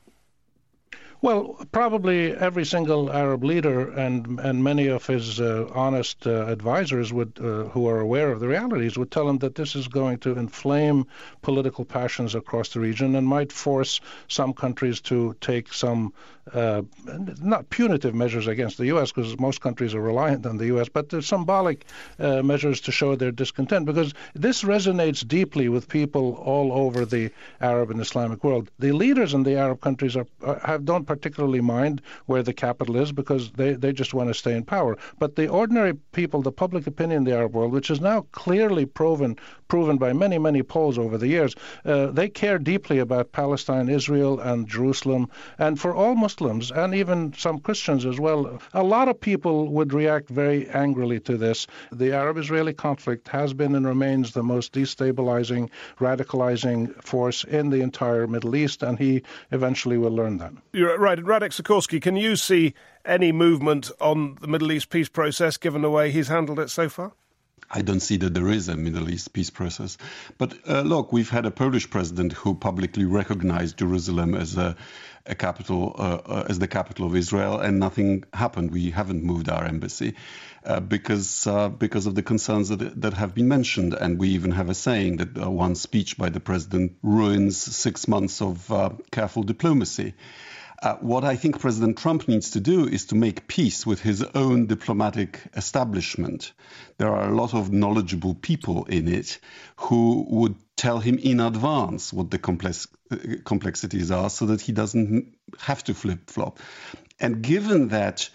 [1.23, 7.13] Well, probably every single Arab leader and and many of his uh, honest uh, advisors
[7.13, 10.17] would, uh, who are aware of the realities, would tell him that this is going
[10.19, 11.05] to inflame
[11.43, 16.11] political passions across the region and might force some countries to take some
[16.53, 16.81] uh,
[17.41, 19.11] not punitive measures against the U.S.
[19.11, 21.85] because most countries are reliant on the U.S., but symbolic
[22.19, 27.31] uh, measures to show their discontent because this resonates deeply with people all over the
[27.61, 28.69] Arab and Islamic world.
[28.79, 30.27] The leaders in the Arab countries are,
[30.63, 34.55] have don't particularly mind where the capital is because they, they just want to stay
[34.55, 34.97] in power.
[35.19, 38.85] But the ordinary people, the public opinion in the Arab world, which is now clearly
[38.85, 39.37] proven
[39.71, 41.55] proven by many, many polls over the years,
[41.85, 45.29] uh, they care deeply about Palestine, Israel, and Jerusalem.
[45.59, 49.93] And for all Muslims, and even some Christians as well, a lot of people would
[49.93, 51.67] react very angrily to this.
[51.89, 55.69] The Arab Israeli conflict has been and remains the most destabilizing,
[56.01, 60.51] radicalizing force in the entire Middle East, and he eventually will learn that.
[60.73, 61.17] You're right.
[61.17, 62.73] Radek Sikorski, can you see
[63.05, 66.89] any movement on the Middle East peace process given the way he's handled it so
[66.89, 67.13] far?
[67.69, 69.97] I don't see that there is a Middle East peace process.
[70.37, 74.75] But uh, look, we've had a Polish president who publicly recognized Jerusalem as a,
[75.25, 78.71] a capital, uh, uh, as the capital of Israel, and nothing happened.
[78.71, 80.15] We haven't moved our embassy
[80.65, 84.51] uh, because uh, because of the concerns that that have been mentioned, and we even
[84.51, 88.71] have a saying that one speech by the president ruins six months of
[89.11, 90.13] careful diplomacy.
[90.81, 94.23] Uh, what I think President Trump needs to do is to make peace with his
[94.33, 96.53] own diplomatic establishment.
[96.97, 99.37] There are a lot of knowledgeable people in it
[99.75, 104.71] who would tell him in advance what the complex, uh, complexities are so that he
[104.71, 106.59] doesn't have to flip flop.
[107.19, 108.31] And given that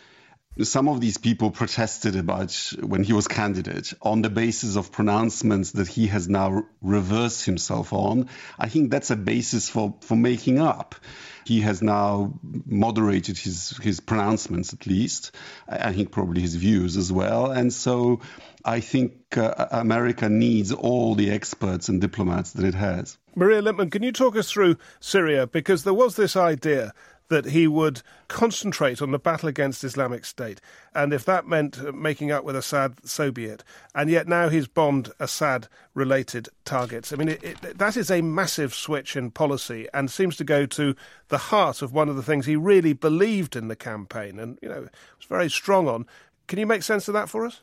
[0.63, 5.73] some of these people protested about when he was candidate on the basis of pronouncements
[5.73, 8.29] that he has now reversed himself on.
[8.59, 10.95] I think that's a basis for, for making up.
[11.45, 15.31] He has now moderated his, his pronouncements, at least.
[15.69, 17.51] I think probably his views as well.
[17.53, 18.21] And so
[18.65, 23.17] I think uh, America needs all the experts and diplomats that it has.
[23.37, 25.47] Maria Lipman, can you talk us through Syria?
[25.47, 26.95] Because there was this idea
[27.29, 30.61] that he would concentrate on the battle against Islamic State.
[30.95, 33.65] And if that meant uh, making up with Assad, so be it.
[33.95, 37.13] And yet now he's bombed Assad related targets.
[37.13, 40.67] I mean, it, it, that is a massive switch in policy and seems to go
[40.67, 40.95] to
[41.29, 44.69] the heart of one of the things he really believed in the campaign and, you
[44.69, 46.07] know, was very strong on.
[46.47, 47.63] Can you make sense of that for us?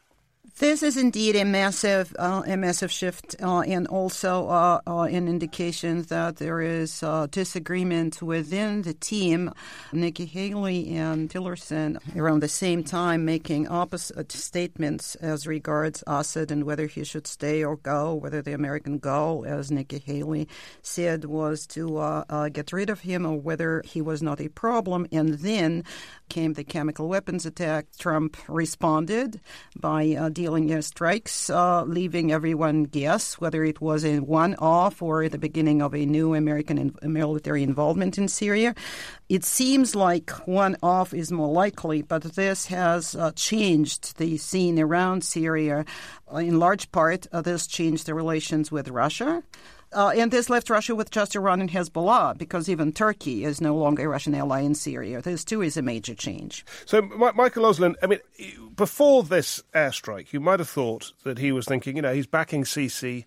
[0.59, 5.29] This is indeed a massive, uh, a massive shift, uh, and also uh, uh an
[5.29, 9.51] indication that there is uh, disagreement within the team.
[9.93, 16.65] Nikki Haley and Tillerson, around the same time, making opposite statements as regards Assad and
[16.65, 18.13] whether he should stay or go.
[18.13, 20.49] Whether the American goal, as Nikki Haley
[20.81, 25.07] said, was to uh, get rid of him, or whether he was not a problem.
[25.11, 25.83] And then
[26.29, 27.85] came the chemical weapons attack.
[27.97, 29.39] Trump responded
[29.75, 30.03] by
[30.33, 35.93] dealing strikes, uh, leaving everyone guess whether it was a one-off or the beginning of
[35.93, 38.75] a new American in- military involvement in Syria.
[39.29, 45.23] It seems like one-off is more likely, but this has uh, changed the scene around
[45.23, 45.85] Syria.
[46.33, 49.43] In large part, uh, this changed the relations with Russia.
[49.93, 53.75] Uh, and this left Russia with just Iran and Hezbollah because even Turkey is no
[53.75, 55.21] longer a Russian ally in Syria.
[55.21, 56.65] This too is a major change.
[56.85, 58.19] So, Michael Auslin, I mean,
[58.75, 62.63] before this airstrike, you might have thought that he was thinking, you know, he's backing
[62.63, 63.25] Sisi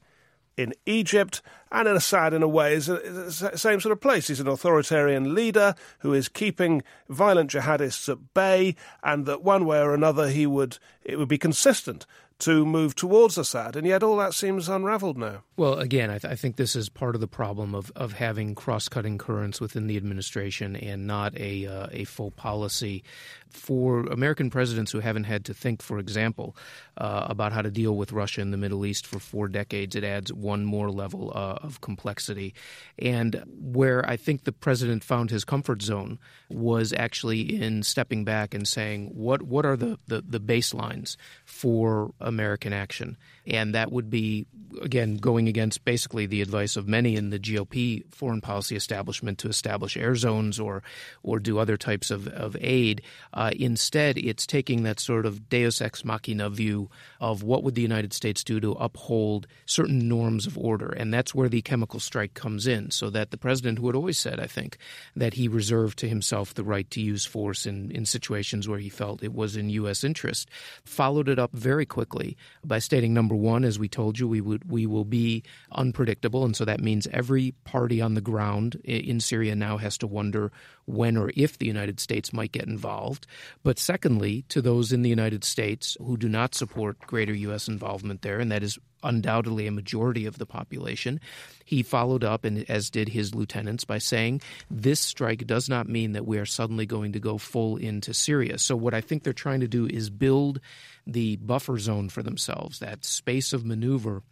[0.56, 4.28] in Egypt and in Assad, in a way, is the same sort of place.
[4.28, 9.80] He's an authoritarian leader who is keeping violent jihadists at bay, and that one way
[9.80, 12.06] or another he would it would be consistent
[12.38, 15.42] to move towards Assad, and yet all that seems unraveled now.
[15.56, 18.54] Well, again, I, th- I think this is part of the problem of, of having
[18.54, 23.02] cross cutting currents within the administration and not a uh, a full policy
[23.48, 26.54] for American presidents who haven't had to think, for example,
[26.98, 29.96] uh, about how to deal with Russia in the Middle East for four decades.
[29.96, 32.54] It adds one more level uh, of complexity,
[32.98, 36.18] and where I think the president found his comfort zone
[36.50, 42.12] was actually in stepping back and saying, "What what are the, the, the baselines for
[42.26, 44.46] American action?" And that would be,
[44.82, 49.48] again, going against basically the advice of many in the GOP foreign policy establishment to
[49.48, 50.82] establish air zones or,
[51.22, 53.02] or do other types of, of aid.
[53.32, 57.82] Uh, instead, it's taking that sort of deus ex machina view of what would the
[57.82, 60.88] United States do to uphold certain norms of order.
[60.88, 64.18] And that's where the chemical strike comes in, so that the president, who had always
[64.18, 64.78] said, I think,
[65.14, 68.88] that he reserved to himself the right to use force in, in situations where he
[68.88, 70.02] felt it was in U.S.
[70.02, 70.48] interest,
[70.84, 72.15] followed it up very quickly
[72.64, 76.56] by stating, number one, as we told you, we would we will be unpredictable, and
[76.56, 80.52] so that means every party on the ground in Syria now has to wonder
[80.86, 83.26] when or if the United States might get involved.
[83.62, 87.68] But secondly, to those in the United States who do not support greater U.S.
[87.68, 91.20] involvement there, and that is undoubtedly a majority of the population.
[91.64, 96.12] He followed up, and as did his lieutenants, by saying this strike does not mean
[96.12, 98.58] that we are suddenly going to go full into Syria.
[98.58, 100.60] So, what I think they're trying to do is build
[101.06, 104.22] the buffer zone for themselves, that space of maneuver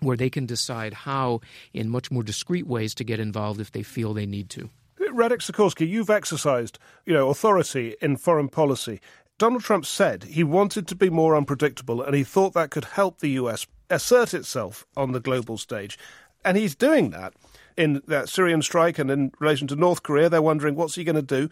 [0.00, 1.40] where they can decide how,
[1.72, 4.70] in much more discreet ways, to get involved if they feel they need to.
[5.18, 9.00] Radek Sikorski, you've exercised, you know, authority in foreign policy.
[9.38, 13.18] Donald Trump said he wanted to be more unpredictable and he thought that could help
[13.18, 15.98] the US assert itself on the global stage.
[16.44, 17.34] And he's doing that
[17.76, 20.28] in that Syrian strike and in relation to North Korea.
[20.28, 21.48] They're wondering what's he going to do.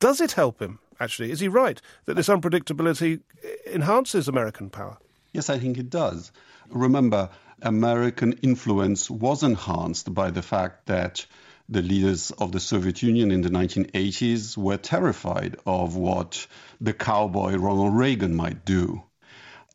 [0.00, 1.30] Does it help him, actually?
[1.30, 3.20] Is he right that this unpredictability
[3.66, 4.98] enhances American power?
[5.32, 6.32] Yes, I think it does.
[6.70, 7.30] Remember,
[7.62, 11.26] American influence was enhanced by the fact that
[11.68, 16.46] the leaders of the Soviet Union in the 1980s were terrified of what
[16.80, 19.02] the cowboy Ronald Reagan might do.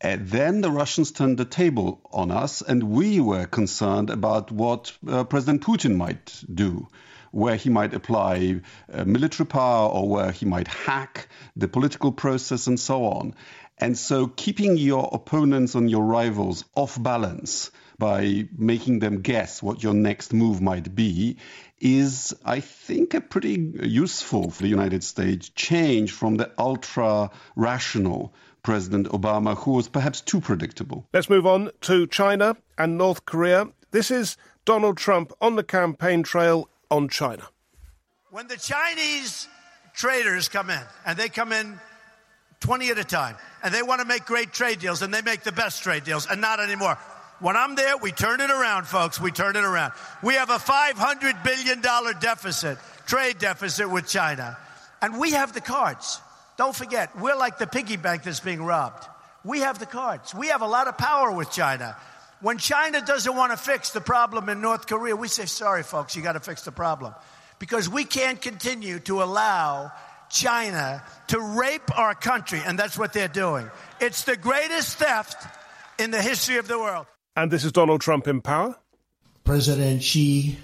[0.00, 4.92] And then the Russians turned the table on us, and we were concerned about what
[5.06, 6.88] uh, President Putin might do,
[7.34, 8.60] where he might apply
[8.92, 13.34] uh, military power or where he might hack the political process and so on.
[13.76, 19.82] And so keeping your opponents and your rivals off balance by making them guess what
[19.82, 21.38] your next move might be
[21.80, 28.32] is, I think, a pretty useful for the United States change from the ultra rational
[28.62, 31.06] President Obama, who was perhaps too predictable.
[31.12, 33.68] Let's move on to China and North Korea.
[33.90, 37.46] This is Donald Trump on the campaign trail on China.
[38.30, 39.48] When the Chinese
[39.94, 41.78] traders come in, and they come in
[42.60, 45.42] 20 at a time, and they want to make great trade deals, and they make
[45.42, 46.98] the best trade deals, and not anymore.
[47.40, 49.20] When I'm there, we turn it around, folks.
[49.20, 49.92] We turn it around.
[50.22, 54.56] We have a $500 billion deficit, trade deficit with China.
[55.02, 56.20] And we have the cards.
[56.56, 59.04] Don't forget, we're like the piggy bank that's being robbed.
[59.44, 60.34] We have the cards.
[60.34, 61.96] We have a lot of power with China.
[62.44, 66.14] When China doesn't want to fix the problem in North Korea, we say, sorry, folks,
[66.14, 67.14] you got to fix the problem.
[67.58, 69.90] because we can't continue to allow
[70.28, 73.70] China to rape our country, and that's what they're doing.
[74.00, 75.46] It's the greatest theft
[75.98, 77.06] in the history of the world.
[77.36, 78.76] And this is Donald Trump in power?
[79.44, 80.58] President Xi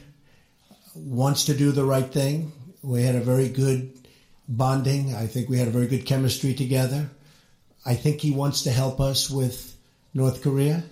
[0.94, 2.52] wants to do the right thing.
[2.82, 3.92] We had a very good
[4.48, 5.14] bonding.
[5.14, 7.08] I think we had a very good chemistry together.
[7.86, 9.74] I think he wants to help us with
[10.12, 10.82] North Korea.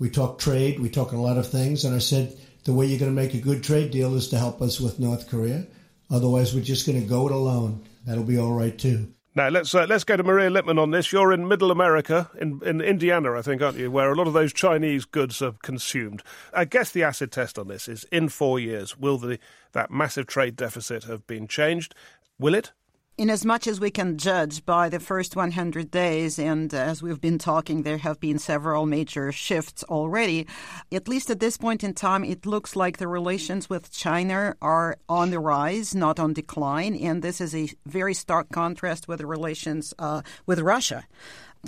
[0.00, 2.98] We talk trade, we talk a lot of things, and I said the way you're
[2.98, 5.66] going to make a good trade deal is to help us with North Korea.
[6.10, 7.84] Otherwise, we're just going to go it alone.
[8.06, 9.12] That'll be all right too.
[9.34, 11.12] Now let's uh, let's go to Maria Lipman on this.
[11.12, 13.90] You're in Middle America, in in Indiana, I think, aren't you?
[13.90, 16.22] Where a lot of those Chinese goods are consumed.
[16.52, 19.38] I guess the acid test on this is: in four years, will the
[19.72, 21.94] that massive trade deficit have been changed?
[22.38, 22.72] Will it?
[23.20, 27.20] In as much as we can judge by the first 100 days, and as we've
[27.20, 30.46] been talking, there have been several major shifts already.
[30.90, 34.96] At least at this point in time, it looks like the relations with China are
[35.06, 36.94] on the rise, not on decline.
[36.96, 41.04] And this is a very stark contrast with the relations uh, with Russia.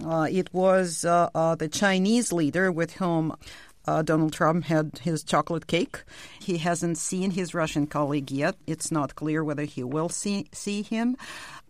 [0.02, 3.36] Uh, it was uh, uh the Chinese leader with whom
[3.86, 6.02] uh, Donald Trump had his chocolate cake.
[6.40, 8.56] He hasn't seen his Russian colleague yet.
[8.66, 11.16] It's not clear whether he will see, see him.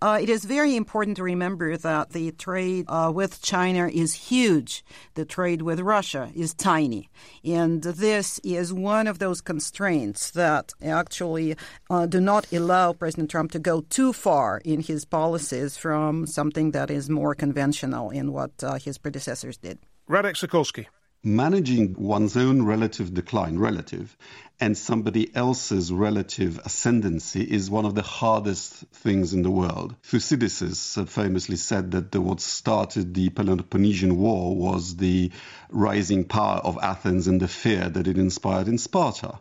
[0.00, 4.84] Uh, it is very important to remember that the trade uh, with China is huge.
[5.14, 7.08] The trade with Russia is tiny.
[7.44, 11.56] And this is one of those constraints that actually
[11.88, 16.72] uh, do not allow President Trump to go too far in his policies from something
[16.72, 19.78] that is more conventional in what uh, his predecessors did.
[20.10, 20.86] Radek Sikorski
[21.24, 24.16] managing one's own relative decline, relative,
[24.60, 29.94] and somebody else's relative ascendancy is one of the hardest things in the world.
[30.02, 35.30] Thucydides famously said that the, what started the Peloponnesian War was the
[35.70, 39.40] rising power of Athens and the fear that it inspired in Sparta.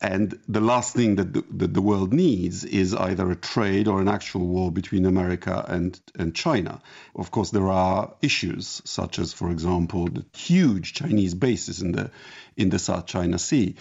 [0.00, 4.02] And the last thing that the, that the, world needs is either a trade or
[4.02, 6.82] an actual war between America and, and China.
[7.14, 12.10] Of course, there are issues such as, for example, the huge Chinese bases in the,
[12.58, 13.76] in the South China Sea.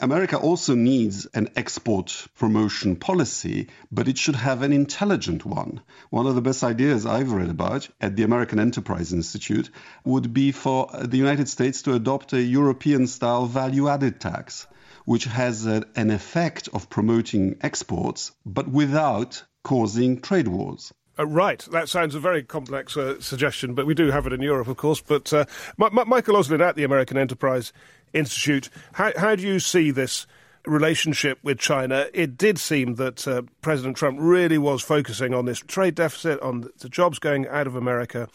[0.00, 5.82] America also needs an export promotion policy, but it should have an intelligent one.
[6.08, 9.70] One of the best ideas I've read about at the American Enterprise Institute
[10.04, 14.66] would be for the United States to adopt a European style value added tax
[15.04, 20.92] which has a, an effect of promoting exports, but without causing trade wars.
[21.18, 24.40] Uh, right, that sounds a very complex uh, suggestion, but we do have it in
[24.40, 25.00] Europe, of course.
[25.00, 25.44] But uh,
[25.80, 27.72] M- M- Michael Auslin at the American Enterprise
[28.12, 30.26] Institute, how, how, do you see this
[30.66, 32.06] relationship with China?
[32.14, 36.70] It did seem that uh, President Trump really was focusing on this trade deficit, on
[36.78, 38.28] the jobs going out of America.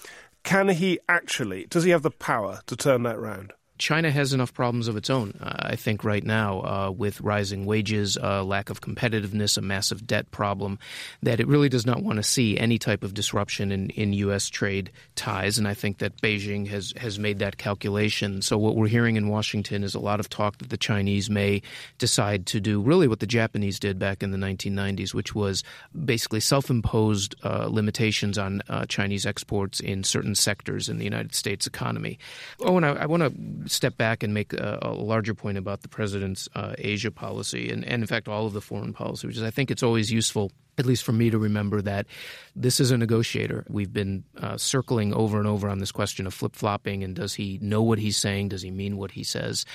[0.43, 3.53] Can he actually, does he have the power to turn that round?
[3.77, 7.65] China has enough problems of its own, uh, I think, right now, uh, with rising
[7.65, 10.79] wages, uh, lack of competitiveness, a massive debt problem,
[11.23, 14.47] that it really does not want to see any type of disruption in, in U.S.
[14.47, 15.57] trade ties.
[15.57, 18.41] And I think that Beijing has, has made that calculation.
[18.41, 21.61] So, what we're hearing in Washington is a lot of talk that the Chinese may
[21.97, 25.63] decide to do really what the Japanese did back in the 1990s, which was
[26.05, 31.35] basically self imposed uh, limitations on uh, Chinese exports in certain sectors in the United
[31.35, 32.17] States economy.
[32.61, 35.81] Oh, and I, I want to step back and make a, a larger point about
[35.81, 39.37] the president's uh, Asia policy and, and, in fact, all of the foreign policy, which
[39.37, 42.05] is I think it's always useful at least for me to remember that
[42.55, 43.65] this is a negotiator.
[43.69, 47.33] We've been uh, circling over and over on this question of flip flopping and does
[47.33, 48.49] he know what he's saying?
[48.49, 49.65] Does he mean what he says?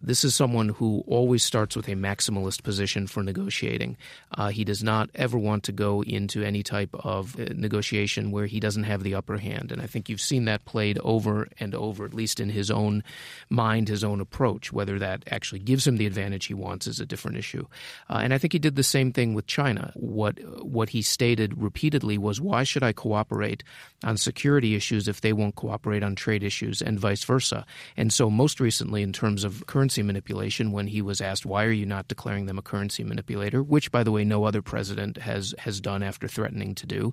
[0.00, 3.96] This is someone who always starts with a maximalist position for negotiating.
[4.36, 8.46] Uh, he does not ever want to go into any type of uh, negotiation where
[8.46, 9.72] he doesn't have the upper hand.
[9.72, 13.04] And I think you've seen that played over and over, at least in his own
[13.48, 14.72] mind, his own approach.
[14.72, 17.66] Whether that actually gives him the advantage he wants is a different issue.
[18.08, 19.92] Uh, and I think he did the same thing with China.
[19.94, 23.62] What what he stated repeatedly was, why should I cooperate
[24.04, 27.64] on security issues if they won't cooperate on trade issues and vice versa?
[27.96, 31.72] And so, most recently, in terms of currency manipulation, when he was asked, why are
[31.72, 35.54] you not declaring them a currency manipulator, which, by the way, no other president has,
[35.58, 37.12] has done after threatening to do,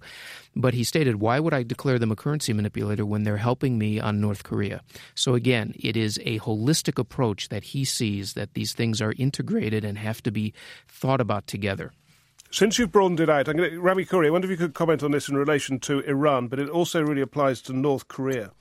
[0.56, 4.00] but he stated, why would I declare them a currency manipulator when they're helping me
[4.00, 4.82] on North Korea?
[5.16, 9.84] So, again, it is a holistic approach that he sees that these things are integrated
[9.84, 10.54] and have to be
[10.88, 11.92] thought about together.
[12.50, 14.74] Since you've broadened it out, I'm going to, Rami Khouri, I wonder if you could
[14.74, 18.52] comment on this in relation to Iran, but it also really applies to North Korea.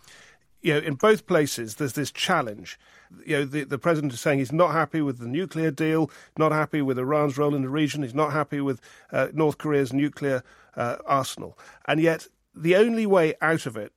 [0.61, 2.79] You know, in both places, there's this challenge.
[3.25, 6.51] You know, the, the president is saying he's not happy with the nuclear deal, not
[6.51, 8.81] happy with Iran's role in the region, he's not happy with
[9.13, 10.43] uh, North Korea's nuclear
[10.75, 11.57] uh, arsenal.
[11.87, 13.93] And yet, the only way out of it,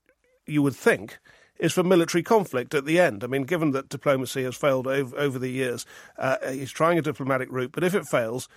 [0.46, 1.18] you would think,
[1.58, 3.24] is for military conflict at the end.
[3.24, 5.86] I mean, given that diplomacy has failed over, over the years,
[6.18, 8.48] uh, he's trying a diplomatic route, but if it fails,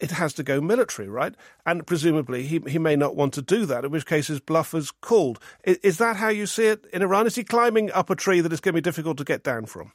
[0.00, 1.34] it has to go military, right?
[1.64, 4.74] And presumably he, he may not want to do that, in which case his bluff
[4.74, 5.38] is called.
[5.64, 7.26] Is, is that how you see it in Iran?
[7.26, 9.66] Is he climbing up a tree that is going to be difficult to get down
[9.66, 9.92] from?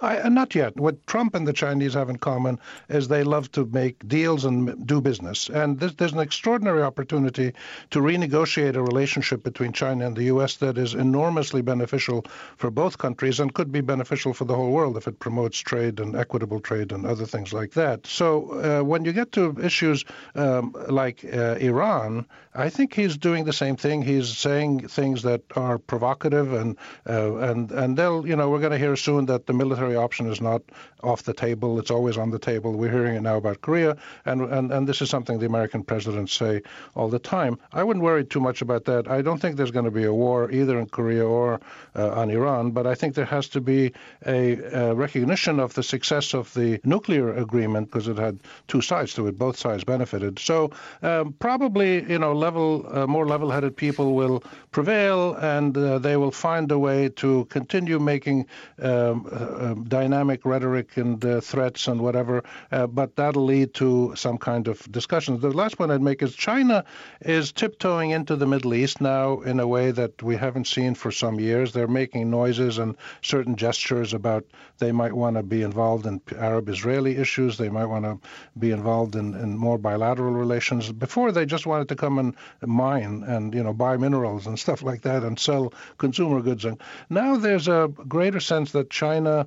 [0.00, 0.76] I, uh, not yet.
[0.76, 4.86] What Trump and the Chinese have in common is they love to make deals and
[4.86, 5.48] do business.
[5.48, 7.52] And this, there's an extraordinary opportunity
[7.90, 10.56] to renegotiate a relationship between China and the U.S.
[10.56, 12.24] that is enormously beneficial
[12.56, 16.00] for both countries and could be beneficial for the whole world if it promotes trade
[16.00, 18.06] and equitable trade and other things like that.
[18.06, 23.44] So uh, when you get to issues um, like uh, Iran, I think he's doing
[23.44, 24.02] the same thing.
[24.02, 26.76] He's saying things that are provocative, and
[27.08, 30.30] uh, and and they'll, you know, we're going to hear soon that the military option
[30.30, 30.62] is not
[31.02, 31.78] off the table.
[31.78, 32.72] It's always on the table.
[32.72, 36.32] We're hearing it now about Korea, and, and, and this is something the American presidents
[36.32, 36.62] say
[36.94, 37.58] all the time.
[37.72, 39.08] I wouldn't worry too much about that.
[39.08, 41.60] I don't think there's going to be a war either in Korea or
[41.96, 43.92] uh, on Iran, but I think there has to be
[44.26, 48.38] a, a recognition of the success of the nuclear agreement because it had
[48.68, 49.38] two sides to it.
[49.38, 50.38] Both sides benefited.
[50.38, 50.70] So
[51.02, 56.30] um, probably, you know, level, uh, more level-headed people will prevail, and uh, they will
[56.30, 58.46] find a way to continue making
[58.82, 64.38] um, uh, dynamic rhetoric and uh, threats and whatever, uh, but that'll lead to some
[64.38, 65.40] kind of discussions.
[65.40, 66.84] The last point I'd make is China
[67.20, 71.10] is tiptoeing into the Middle East now in a way that we haven't seen for
[71.10, 71.72] some years.
[71.72, 74.44] They're making noises and certain gestures about
[74.78, 77.58] they might want to be involved in Arab-Israeli issues.
[77.58, 78.18] They might want to
[78.58, 80.90] be involved in, in more bilateral relations.
[80.92, 84.82] Before they just wanted to come and mine and you know buy minerals and stuff
[84.82, 86.64] like that and sell consumer goods.
[86.64, 89.46] And now there's a greater sense that China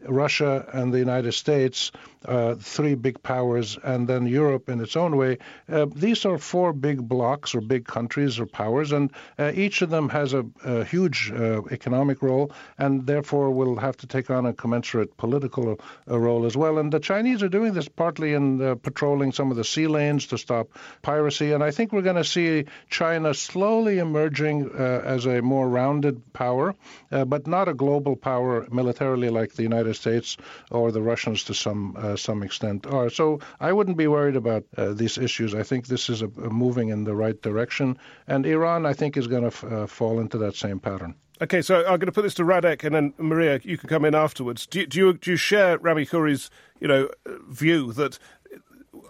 [0.00, 1.92] Russia and the United States,
[2.26, 5.38] uh, three big powers, and then Europe in its own way.
[5.68, 9.90] Uh, these are four big blocks or big countries or powers, and uh, each of
[9.90, 14.46] them has a, a huge uh, economic role, and therefore will have to take on
[14.46, 15.78] a commensurate political
[16.10, 16.78] uh, role as well.
[16.78, 20.26] And the Chinese are doing this partly in uh, patrolling some of the sea lanes
[20.28, 20.68] to stop
[21.02, 26.32] piracy, and I think we're going to see China slowly emerging as a more rounded
[26.32, 26.74] power,
[27.10, 30.36] but not a global power militarily like the United States
[30.70, 33.10] or the Russians to some uh, some extent are.
[33.10, 35.54] So I wouldn't be worried about uh, these issues.
[35.54, 39.16] I think this is a, a moving in the right direction, and Iran, I think,
[39.16, 41.14] is going to f- uh, fall into that same pattern.
[41.42, 44.06] Okay, so I'm going to put this to Radek, and then Maria, you can come
[44.06, 44.66] in afterwards.
[44.66, 47.10] Do you, do you, do you share Rami Khouri's, you know,
[47.50, 48.18] view that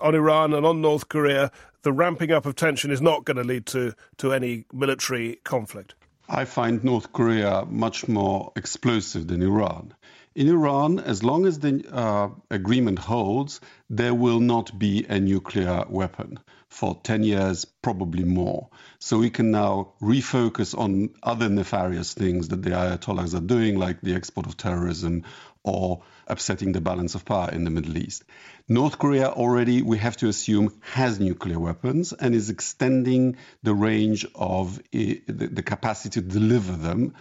[0.00, 3.44] on Iran and on North Korea, the ramping up of tension is not going to
[3.44, 5.94] lead to, to any military conflict?
[6.28, 9.94] I find North Korea much more explosive than Iran.
[10.36, 13.58] In Iran, as long as the uh, agreement holds,
[13.88, 18.68] there will not be a nuclear weapon for 10 years, probably more.
[18.98, 24.02] So we can now refocus on other nefarious things that the Ayatollahs are doing, like
[24.02, 25.24] the export of terrorism
[25.62, 28.22] or upsetting the balance of power in the Middle East.
[28.68, 34.26] North Korea already, we have to assume, has nuclear weapons and is extending the range
[34.34, 37.14] of the, the capacity to deliver them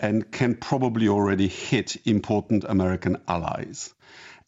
[0.00, 3.94] and can probably already hit important American allies.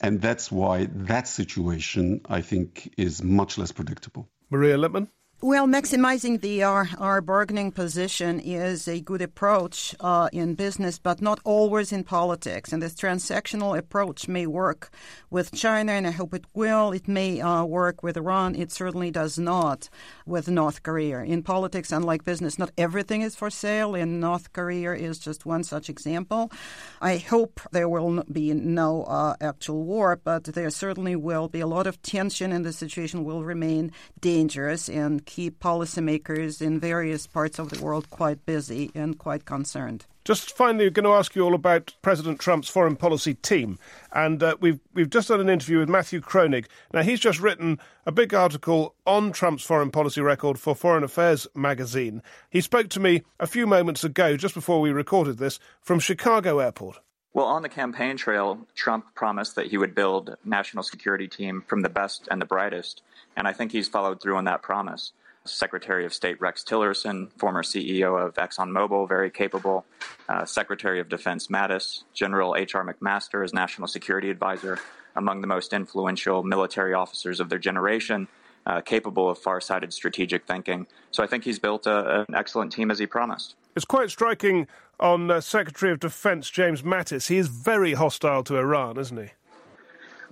[0.01, 4.29] And that's why that situation, I think, is much less predictable.
[4.51, 5.09] Maria Lipman?
[5.43, 11.41] Well, maximizing the our, bargaining position is a good approach uh, in business, but not
[11.45, 12.75] always in politics.
[12.75, 14.91] And this transactional approach may work
[15.31, 16.93] with China, and I hope it will.
[16.93, 18.55] It may uh, work with Iran.
[18.55, 19.89] It certainly does not
[20.27, 21.23] with North Korea.
[21.23, 25.65] In politics, unlike business, not everything is for sale, and North Korea is just one
[25.65, 26.53] such example.
[27.01, 31.67] I hope there will be no uh, actual war, but there certainly will be a
[31.67, 37.61] lot of tension, and the situation will remain dangerous and keep policymakers in various parts
[37.61, 40.05] of the world quite busy and quite concerned.
[40.25, 43.79] Just finally, we're going to ask you all about President Trump's foreign policy team,
[44.13, 46.67] and uh, we've we've just done an interview with Matthew Kroenig.
[46.93, 51.47] Now he's just written a big article on Trump's foreign policy record for Foreign Affairs
[51.55, 52.23] magazine.
[52.51, 56.59] He spoke to me a few moments ago, just before we recorded this, from Chicago
[56.59, 56.99] Airport.
[57.33, 61.63] Well, on the campaign trail, Trump promised that he would build a national security team
[61.67, 63.03] from the best and the brightest,
[63.37, 65.13] and I think he's followed through on that promise.
[65.45, 69.87] Secretary of State Rex Tillerson, former CEO of ExxonMobil, very capable.
[70.29, 72.85] Uh, Secretary of Defense Mattis, General H.R.
[72.85, 74.79] McMaster as National Security Advisor,
[75.17, 78.29] among the most influential military officers of their generation,
[78.67, 80.87] uh, capable of far sighted strategic thinking.
[81.11, 83.57] So I think he's built a, an excellent team as he promised.
[83.75, 84.67] It's quite striking
[84.99, 87.29] on uh, Secretary of Defense James Mattis.
[87.29, 89.31] He is very hostile to Iran, isn't he?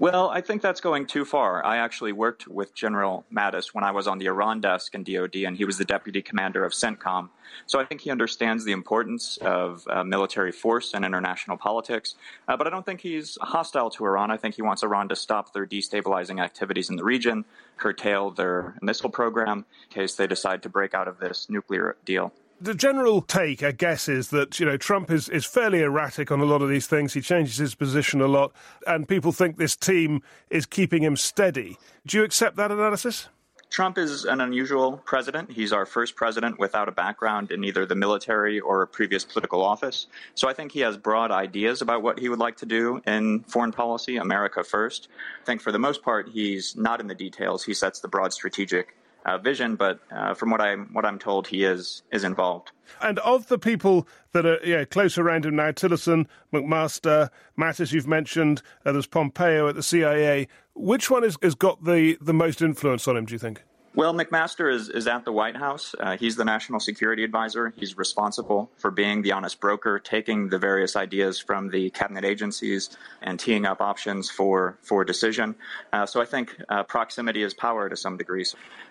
[0.01, 1.65] Well, I think that's going too far.
[1.67, 5.35] I actually worked with General Mattis when I was on the Iran desk in DoD,
[5.39, 7.31] and he was the deputy commander of CENTCOM.
[7.67, 12.15] So I think he understands the importance of uh, military force and international politics.
[12.47, 14.31] Uh, but I don't think he's hostile to Iran.
[14.31, 17.45] I think he wants Iran to stop their destabilizing activities in the region,
[17.77, 22.33] curtail their missile program in case they decide to break out of this nuclear deal
[22.61, 26.41] the general take, I guess, is that you know Trump is, is fairly erratic on
[26.41, 27.15] a lot of these things.
[27.15, 28.53] He changes his position a lot,
[28.87, 31.79] and people think this team is keeping him steady.
[32.07, 33.29] Do you accept that analysis?
[33.71, 35.51] Trump is an unusual president.
[35.51, 39.63] He's our first president without a background in either the military or a previous political
[39.63, 40.07] office.
[40.35, 43.41] So I think he has broad ideas about what he would like to do in
[43.41, 45.09] foreign policy, America first.
[45.43, 47.63] I think for the most part, he's not in the details.
[47.63, 48.97] He sets the broad strategic
[49.29, 52.73] uh, vision, but uh, from what I'm what I'm told, he is is involved.
[53.03, 58.07] And of the people that are yeah, close around him now, Tillerson, McMaster, Mattis, you've
[58.07, 60.49] mentioned, uh, there's Pompeo at the CIA.
[60.75, 63.27] Which one has, has got the, the most influence on him?
[63.27, 63.63] Do you think?
[63.95, 65.95] Well, McMaster is, is at the White House.
[65.99, 67.73] Uh, he's the national security advisor.
[67.75, 72.91] He's responsible for being the honest broker, taking the various ideas from the cabinet agencies
[73.23, 75.57] and teeing up options for, for decision.
[75.93, 78.45] Uh, so I think uh, proximity is power to some degree.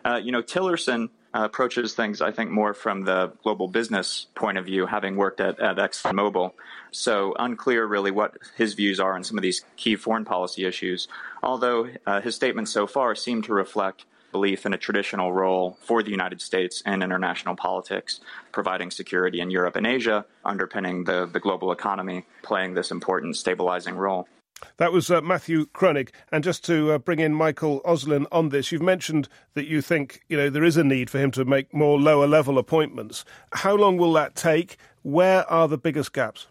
[0.03, 4.57] Uh, you know, Tillerson uh, approaches things, I think, more from the global business point
[4.57, 6.51] of view, having worked at, at ExxonMobil.
[6.91, 11.07] So unclear really what his views are on some of these key foreign policy issues,
[11.43, 14.05] although uh, his statements so far seem to reflect
[14.37, 18.11] belief in a traditional role for the United States in international politics,
[18.51, 23.95] providing security in Europe and Asia, underpinning the, the global economy, playing this important stabilizing
[23.95, 24.27] role.
[24.77, 26.09] That was uh, Matthew Kroenig.
[26.31, 30.21] And just to uh, bring in Michael Auslin on this, you've mentioned that you think
[30.29, 33.25] you know there is a need for him to make more lower level appointments.
[33.53, 34.77] How long will that take?
[35.01, 36.47] Where are the biggest gaps?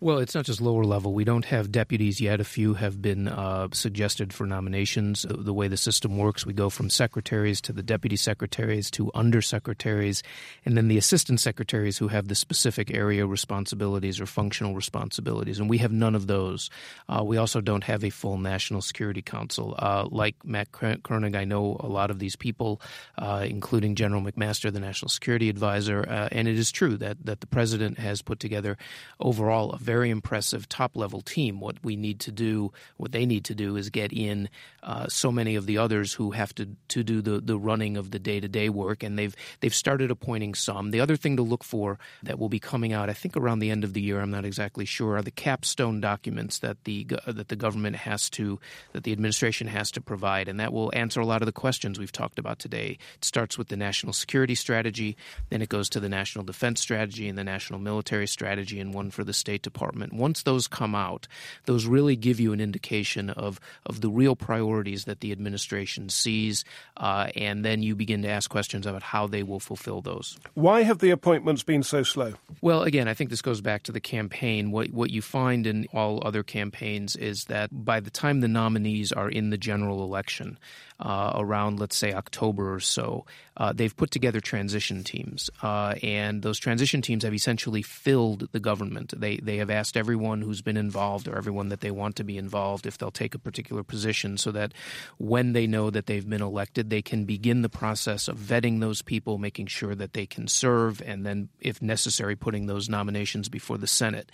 [0.00, 1.12] Well, it's not just lower level.
[1.12, 2.40] We don't have deputies yet.
[2.40, 5.26] A few have been uh, suggested for nominations.
[5.28, 10.22] The way the system works, we go from secretaries to the deputy secretaries to undersecretaries,
[10.64, 15.58] and then the assistant secretaries who have the specific area responsibilities or functional responsibilities.
[15.58, 16.70] And we have none of those.
[17.08, 19.74] Uh, we also don't have a full National Security Council.
[19.76, 22.80] Uh, like Matt Kroenig, I know a lot of these people,
[23.18, 26.08] uh, including General McMaster, the National Security Advisor.
[26.08, 28.78] Uh, and it is true that, that the president has put together
[29.18, 31.60] overall a very impressive top level team.
[31.60, 34.50] What we need to do, what they need to do, is get in
[34.82, 38.10] uh, so many of the others who have to to do the, the running of
[38.10, 40.90] the day to day work, and they've they've started appointing some.
[40.90, 43.70] The other thing to look for that will be coming out, I think, around the
[43.70, 44.20] end of the year.
[44.20, 45.16] I'm not exactly sure.
[45.16, 48.60] Are the capstone documents that the that the government has to
[48.92, 51.98] that the administration has to provide, and that will answer a lot of the questions
[51.98, 52.98] we've talked about today.
[53.14, 55.16] It starts with the national security strategy,
[55.48, 59.10] then it goes to the national defense strategy and the national military strategy, and one
[59.10, 61.28] for the State Department Department, once those come out,
[61.66, 66.64] those really give you an indication of, of the real priorities that the administration sees,
[66.96, 70.36] uh, and then you begin to ask questions about how they will fulfill those.
[70.54, 72.34] Why have the appointments been so slow?
[72.60, 74.72] Well, again, I think this goes back to the campaign.
[74.72, 79.12] What, what you find in all other campaigns is that by the time the nominees
[79.12, 80.58] are in the general election,
[81.00, 83.24] uh, around, let's say, October or so,
[83.56, 88.60] uh, they've put together transition teams, uh, and those transition teams have essentially filled the
[88.60, 89.14] government.
[89.16, 92.38] They they have asked everyone who's been involved or everyone that they want to be
[92.38, 94.72] involved if they'll take a particular position, so that
[95.18, 99.02] when they know that they've been elected, they can begin the process of vetting those
[99.02, 103.78] people, making sure that they can serve, and then, if necessary, putting those nominations before
[103.78, 104.32] the Senate.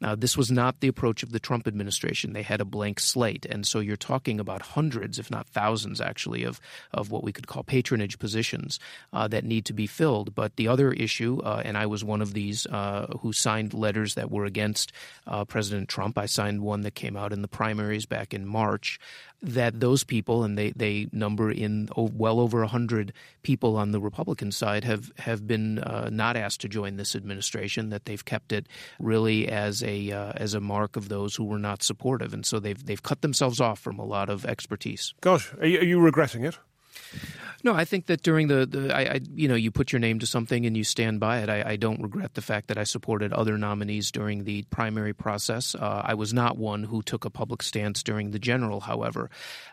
[0.00, 2.32] Now, this was not the approach of the Trump administration.
[2.32, 6.44] They had a blank slate, and so you're talking about hundreds, if not thousands, actually,
[6.44, 6.60] of
[6.92, 8.80] of what we could call patronage positions positions
[9.12, 10.34] uh, that need to be filled.
[10.34, 14.14] But the other issue, uh, and I was one of these uh, who signed letters
[14.14, 14.73] that were against
[15.26, 16.18] uh, President Trump.
[16.18, 18.98] I signed one that came out in the primaries back in March.
[19.42, 23.12] That those people, and they, they number in well over 100
[23.42, 27.90] people on the Republican side, have, have been uh, not asked to join this administration,
[27.90, 28.66] that they've kept it
[28.98, 32.32] really as a, uh, as a mark of those who were not supportive.
[32.32, 35.12] And so they've, they've cut themselves off from a lot of expertise.
[35.20, 36.58] Gosh, are you, are you regretting it?
[37.64, 40.18] No, I think that during the, the I, I, you know, you put your name
[40.18, 41.48] to something and you stand by it.
[41.48, 45.74] I, I, don't regret the fact that I supported other nominees during the primary process.
[45.74, 49.30] Uh, I was not one who took a public stance during the general, however,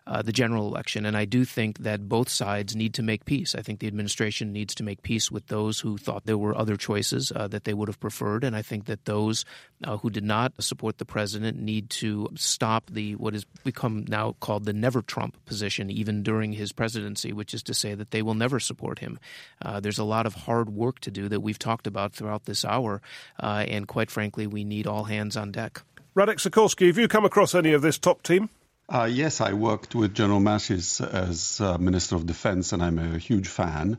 [0.08, 1.06] uh, the general election.
[1.06, 3.56] And I do think that both sides need to make peace.
[3.56, 6.78] I think the administration needs to make peace with those who thought there were other
[6.78, 8.46] choices uh, that they would have preferred.
[8.46, 9.44] And I think that those
[9.84, 14.38] uh, who did not support the president need to stop the what has become now
[14.40, 18.22] called the never Trump position, even during his presidency, which is to say that they
[18.22, 19.20] will never support him.
[19.62, 22.64] Uh, there's a lot of hard work to do that we've talked about throughout this
[22.64, 23.02] hour,
[23.42, 25.82] uh, and quite frankly, we need all hands on deck.
[26.16, 28.50] Radek Sikorski, have you come across any of this top team?
[28.90, 33.18] Uh, yes, I worked with General Mattis as uh, Minister of Defense, and I'm a
[33.18, 33.98] huge fan.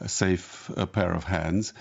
[0.00, 1.72] A safe uh, pair of hands.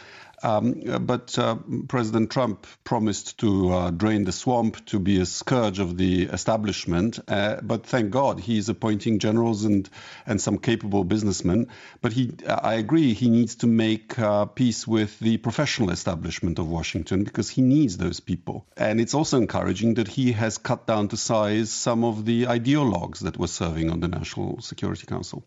[0.43, 5.79] Um, but uh, President Trump promised to uh, drain the swamp, to be a scourge
[5.79, 7.19] of the establishment.
[7.27, 9.89] Uh, but thank God he's appointing generals and
[10.25, 11.67] and some capable businessmen.
[12.01, 16.67] But he, I agree, he needs to make uh, peace with the professional establishment of
[16.69, 18.65] Washington because he needs those people.
[18.77, 23.19] And it's also encouraging that he has cut down to size some of the ideologues
[23.19, 25.43] that were serving on the National Security Council.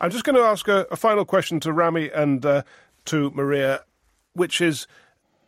[0.00, 2.62] I'm just going to ask a, a final question to Rami and uh,
[3.06, 3.84] to Maria
[4.38, 4.86] which is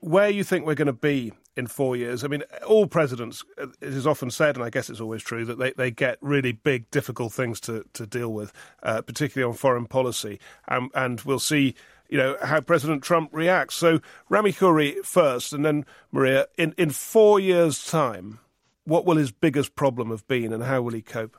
[0.01, 2.25] where you think we're going to be in four years.
[2.25, 5.59] I mean, all presidents, it is often said, and I guess it's always true, that
[5.59, 9.87] they, they get really big, difficult things to, to deal with, uh, particularly on foreign
[9.87, 10.41] policy.
[10.69, 11.75] Um, and we'll see,
[12.09, 13.77] you know, how President Trump reacts.
[13.77, 18.39] So, Rami Khouri first, and then Maria, in, in four years' time,
[18.85, 21.37] what will his biggest problem have been and how will he cope?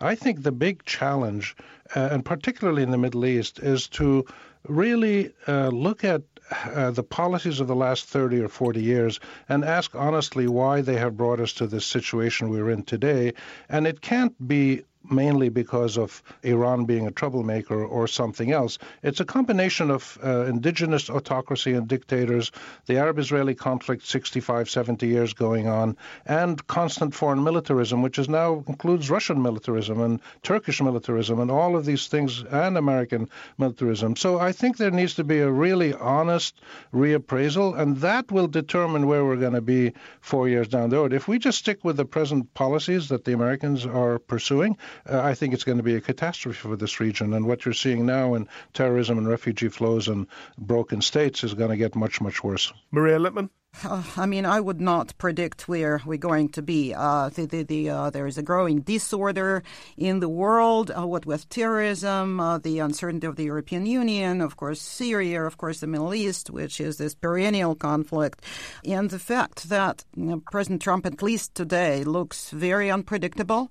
[0.00, 1.54] I think the big challenge,
[1.94, 4.24] uh, and particularly in the Middle East, is to
[4.66, 9.64] really uh, look at uh, the policies of the last 30 or 40 years and
[9.64, 13.34] ask honestly why they have brought us to this situation we're in today.
[13.68, 18.78] And it can't be mainly because of Iran being a troublemaker or something else.
[19.02, 22.52] It's a combination of uh, indigenous autocracy and dictators,
[22.86, 25.96] the Arab Israeli conflict 65, 70 years going on,
[26.26, 31.76] and constant foreign militarism, which is now includes Russian militarism and Turkish militarism and all
[31.76, 33.28] of these things, and American
[33.58, 34.16] militarism.
[34.16, 36.60] So I think there needs to be a really honest
[36.92, 41.12] reappraisal, and that will determine where we're going to be four years down the road.
[41.12, 44.76] If we just stick with the present policies that the Americans are pursuing,
[45.08, 47.34] uh, I think it's going to be a catastrophe for this region.
[47.34, 50.26] And what you're seeing now in terrorism and refugee flows and
[50.56, 52.72] broken states is going to get much, much worse.
[52.90, 53.50] Maria Lipman?
[53.84, 56.94] Uh, I mean, I would not predict where we're going to be.
[56.94, 59.62] Uh, the, the, the, uh, there is a growing disorder
[59.96, 64.56] in the world, uh, what with terrorism, uh, the uncertainty of the European Union, of
[64.56, 68.42] course, Syria, of course, the Middle East, which is this perennial conflict,
[68.84, 73.70] and the fact that you know, President Trump, at least today, looks very unpredictable.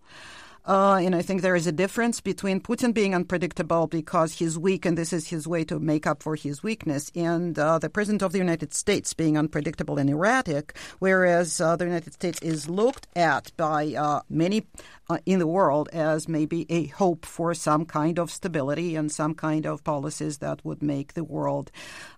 [0.67, 4.85] Uh, and I think there is a difference between Putin being unpredictable because he's weak
[4.85, 8.21] and this is his way to make up for his weakness, and uh, the President
[8.21, 13.07] of the United States being unpredictable and erratic, whereas uh, the United States is looked
[13.15, 14.67] at by uh, many
[15.09, 19.35] uh, in the world as maybe a hope for some kind of stability and some
[19.35, 21.71] kind of policies that would make the world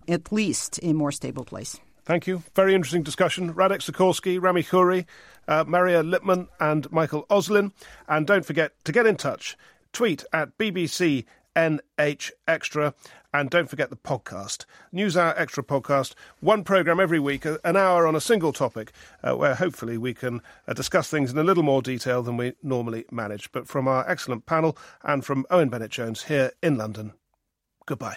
[0.08, 1.78] at least a more stable place.
[2.04, 2.42] Thank you.
[2.54, 3.54] Very interesting discussion.
[3.54, 5.06] Radek Sikorski, Rami Khouri,
[5.46, 7.72] uh, Maria Lipman, and Michael Auslin.
[8.08, 9.56] And don't forget to get in touch.
[9.92, 11.24] Tweet at BBC
[11.56, 12.94] NH Extra.
[13.32, 18.16] And don't forget the podcast, NewsHour Extra podcast, one programme every week, an hour on
[18.16, 18.90] a single topic,
[19.22, 22.54] uh, where hopefully we can uh, discuss things in a little more detail than we
[22.60, 23.52] normally manage.
[23.52, 27.12] But from our excellent panel and from Owen Bennett Jones here in London,
[27.86, 28.16] goodbye.